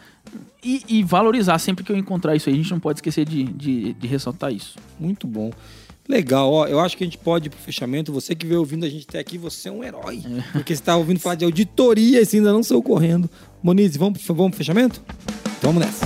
[0.64, 2.56] E, e valorizar sempre que eu encontrar isso aí.
[2.56, 4.78] A gente não pode esquecer de, de, de ressaltar isso.
[5.00, 5.52] Muito bom.
[6.08, 6.68] Legal, ó.
[6.68, 8.12] Eu acho que a gente pode ir pro fechamento.
[8.12, 10.22] Você que veio ouvindo a gente até aqui, você é um herói.
[10.54, 13.30] Porque você tá ouvindo falar de auditoria e ainda não saiu correndo.
[13.62, 15.02] Moniz, vamos, vamos pro fechamento?
[15.58, 16.06] Então vamos nessa.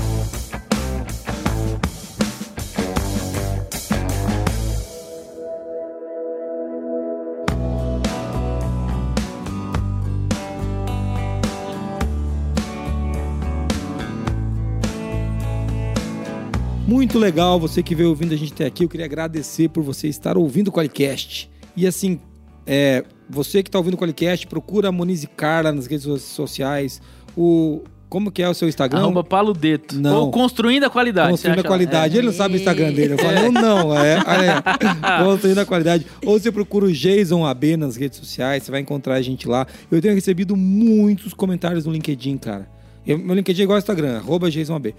[17.00, 18.84] Muito legal você que veio ouvindo a gente até aqui.
[18.84, 21.50] Eu queria agradecer por você estar ouvindo o Qualicast.
[21.74, 22.20] E assim,
[22.68, 27.02] é, você que está ouvindo o Qualicast, procura a Monize Carla nas redes so- sociais.
[27.38, 29.00] O, como que é o seu Instagram?
[29.00, 29.98] Arroba paludeto.
[29.98, 30.24] Não.
[30.24, 31.30] Ou construindo a qualidade.
[31.30, 32.18] Construindo a qualidade.
[32.18, 33.14] Ele não sabe o Instagram dele.
[33.14, 33.98] Eu eu não.
[33.98, 35.24] É, é.
[35.24, 36.06] Construindo a qualidade.
[36.26, 39.66] Ou você procura o Jason AB nas redes sociais, você vai encontrar a gente lá.
[39.90, 42.68] Eu tenho recebido muitos comentários no LinkedIn, cara.
[43.08, 44.94] Eu- meu LinkedIn é igual ao Instagram, arroba Jason AB.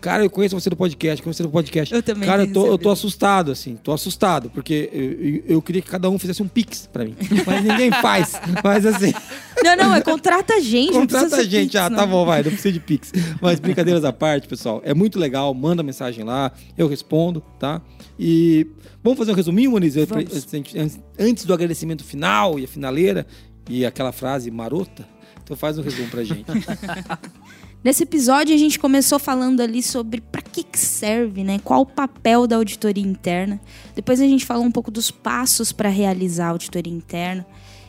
[0.00, 1.92] Cara, eu conheço você do podcast, conheço você do podcast.
[1.94, 5.82] Eu também Cara, eu tô, eu tô assustado, assim, tô assustado, porque eu, eu- queria
[5.82, 7.16] que cada um fizesse um pix pra mim.
[7.46, 8.40] Mas ninguém faz.
[8.62, 9.12] Mas assim,
[9.62, 10.92] Não, não, é contrata a gente.
[10.92, 11.72] contrata a gente.
[11.72, 11.96] Pix, ah, não.
[11.98, 13.12] tá bom, vai, não precisa de pix.
[13.42, 15.52] Mas brincadeiras à parte, pessoal, é muito legal.
[15.52, 17.82] Manda mensagem lá, eu respondo, tá?
[18.18, 18.66] E
[19.02, 19.94] vamos fazer um resuminho, Moniz?
[21.18, 23.26] Antes do agradecimento final e a finaleira
[23.68, 25.04] e aquela frase marota.
[25.42, 26.44] Então faz um resumo pra gente.
[27.88, 31.58] Nesse episódio a gente começou falando ali sobre para que, que serve, né?
[31.64, 33.58] Qual o papel da auditoria interna.
[33.96, 37.46] Depois a gente falou um pouco dos passos para realizar a auditoria interna.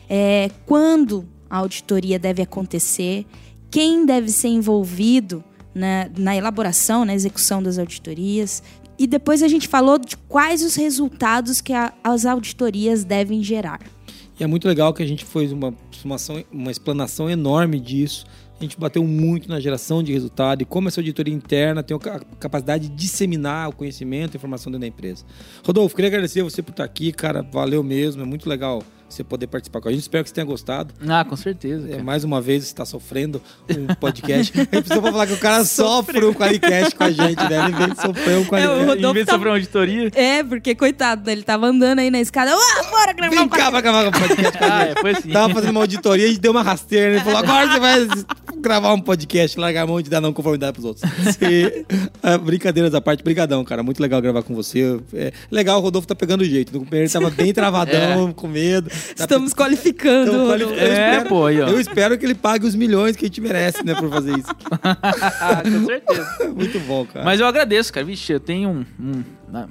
[0.08, 3.26] É, quando a auditoria deve acontecer,
[3.70, 5.44] quem deve ser envolvido
[5.74, 8.62] na, na elaboração, na execução das auditorias.
[8.98, 13.80] E depois a gente falou de quais os resultados que a- as auditorias devem gerar.
[14.38, 18.24] E é muito legal que a gente fez uma, explanação- uma explanação enorme disso.
[18.60, 22.00] A gente bateu muito na geração de resultado e como essa auditoria interna tem a
[22.00, 25.24] ca- capacidade de disseminar o conhecimento e informação dentro da empresa.
[25.64, 27.40] Rodolfo, queria agradecer você por estar aqui, cara.
[27.42, 28.20] Valeu mesmo.
[28.20, 28.82] É muito legal
[29.14, 30.00] você poder participar com a gente.
[30.00, 30.94] Espero que você tenha gostado.
[31.08, 31.88] Ah, com certeza.
[31.90, 34.52] É, mais uma vez, você está sofrendo um podcast.
[34.56, 37.64] A gente precisa falar que o cara sofre um Qualicast com a gente, né?
[37.64, 38.80] Ele vem sofrer um É, o Qualicast.
[38.82, 40.10] Em Rodolfo vez de sofrer uma auditoria.
[40.14, 42.52] É, porque coitado, ele tava andando aí na escada.
[42.54, 44.90] Ah, bora gravar Vem um cá pra gravar um podcast com a Ah, gente.
[44.98, 45.28] é, foi assim.
[45.30, 47.14] Tava fazendo uma auditoria, a gente deu uma rasteira.
[47.14, 48.08] Ele falou: agora você vai
[48.58, 51.10] gravar um podcast, largar a mão de dar não conformidade pros outros.
[51.42, 51.84] E,
[52.22, 53.82] ah, brincadeiras à parte, brigadão, cara.
[53.82, 55.00] Muito legal gravar com você.
[55.14, 56.72] É, legal, o Rodolfo tá pegando o jeito.
[56.72, 58.90] No primeiro ele tava bem travadão, com medo.
[59.16, 60.30] Estamos qualificando.
[60.30, 60.84] Então, quali- Rodolfo.
[60.84, 61.68] eu É, espero- pô, aí, ó.
[61.68, 64.48] Eu espero que ele pague os milhões que a gente merece, né, por fazer isso.
[64.82, 66.48] Ah, com certeza.
[66.54, 67.24] Muito bom, cara.
[67.24, 68.04] Mas eu agradeço, cara.
[68.06, 69.24] Vixe, eu tenho um, um-
[69.54, 69.66] ah,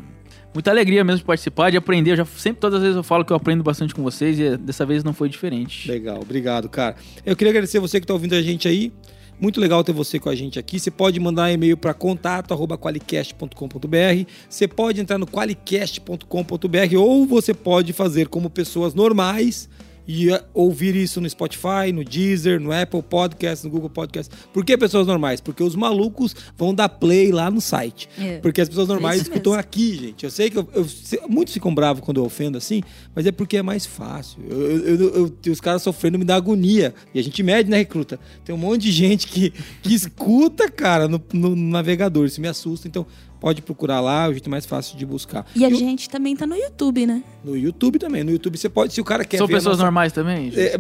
[0.54, 2.12] muita alegria mesmo de participar, de aprender.
[2.12, 4.58] Eu já sempre, todas as vezes eu falo que eu aprendo bastante com vocês e
[4.58, 5.90] dessa vez não foi diferente.
[5.90, 6.96] Legal, obrigado, cara.
[7.26, 8.92] Eu queria agradecer você que está ouvindo a gente aí.
[9.40, 10.80] Muito legal ter você com a gente aqui.
[10.80, 14.30] Você pode mandar e-mail para contato@qualicast.com.br.
[14.50, 19.70] Você pode entrar no qualicast.com.br ou você pode fazer como pessoas normais
[20.12, 24.34] e eh, ouvir isso no Spotify, no Deezer, no Apple Podcast, no Google Podcast.
[24.52, 25.40] Por que pessoas normais?
[25.40, 28.10] Porque os malucos vão dar play lá no site.
[28.18, 28.40] É.
[28.40, 29.60] Porque as pessoas normais É escutam mesmo.
[29.60, 30.24] aqui, gente.
[30.24, 32.82] Eu sei que eu, eu- se- muitos ficam bravos quando eu ofendo assim,
[33.14, 34.40] mas é porque é mais fácil.
[34.50, 36.94] Eu- os caras sofrendo me dá agonia.
[37.14, 38.20] E a gente mede, né, recruta?
[38.44, 39.52] Tem um monte de gente que,
[39.84, 42.26] que escuta, cara, no, no navegador.
[42.26, 42.88] Isso me assusta.
[42.88, 43.06] Então,
[43.40, 45.46] pode procurar lá, é o jeito mais fácil de buscar.
[45.56, 47.24] E a o- gente também tá no YouTube, né?
[47.44, 48.24] no YouTube também.
[48.24, 50.52] No YouTube você pode, se o cara quer São pessoas nossa- normais também?
[50.56, 50.80] É,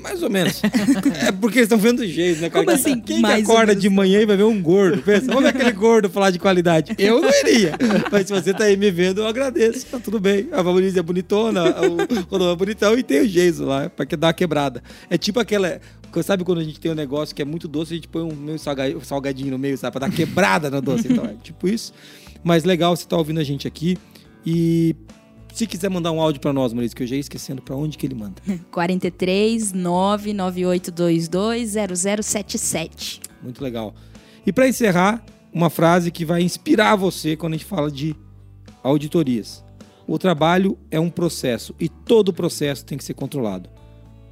[0.00, 0.60] mais ou menos.
[1.22, 2.64] é porque eles estão vendo do jeito, né, cara?
[2.64, 5.02] Como assim, Quem que acorda de manhã e vai ver um gordo?
[5.02, 6.94] Pensa, vamos ver aquele gordo falar de qualidade.
[6.98, 7.74] Eu não iria.
[8.10, 9.86] Mas se você tá aí me vendo, eu agradeço.
[9.86, 10.48] Tá tudo bem.
[10.52, 11.96] A Valorize é bonitona, o
[12.30, 14.82] Rodolfo é bonitão e tem o Geiso lá, pra que dar uma quebrada.
[15.10, 15.80] É tipo aquela.
[16.24, 18.34] Sabe quando a gente tem um negócio que é muito doce, a gente põe um
[18.34, 19.92] meio salga- salgadinho no meio, sabe?
[19.98, 21.06] Pra dar quebrada no doce.
[21.12, 21.92] Então é tipo isso.
[22.42, 23.96] Mas legal você tá ouvindo a gente aqui.
[24.44, 24.96] E
[25.58, 27.98] se quiser mandar um áudio pra nós, Maurício, que eu já ia esquecendo pra onde
[27.98, 28.40] que ele manda.
[28.70, 31.74] 43 99822
[32.24, 33.20] 0077.
[33.42, 33.92] Muito legal.
[34.46, 38.14] E para encerrar, uma frase que vai inspirar você quando a gente fala de
[38.84, 39.64] auditorias.
[40.06, 43.68] O trabalho é um processo e todo processo tem que ser controlado.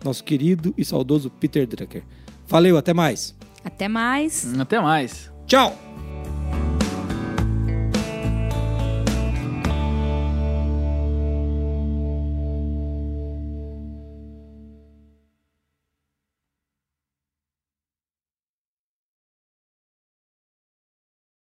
[0.04, 2.04] Nosso querido e saudoso Peter Drucker.
[2.46, 3.34] Valeu, até mais.
[3.64, 4.54] Até mais.
[4.58, 5.30] Até mais.
[5.44, 5.86] Tchau!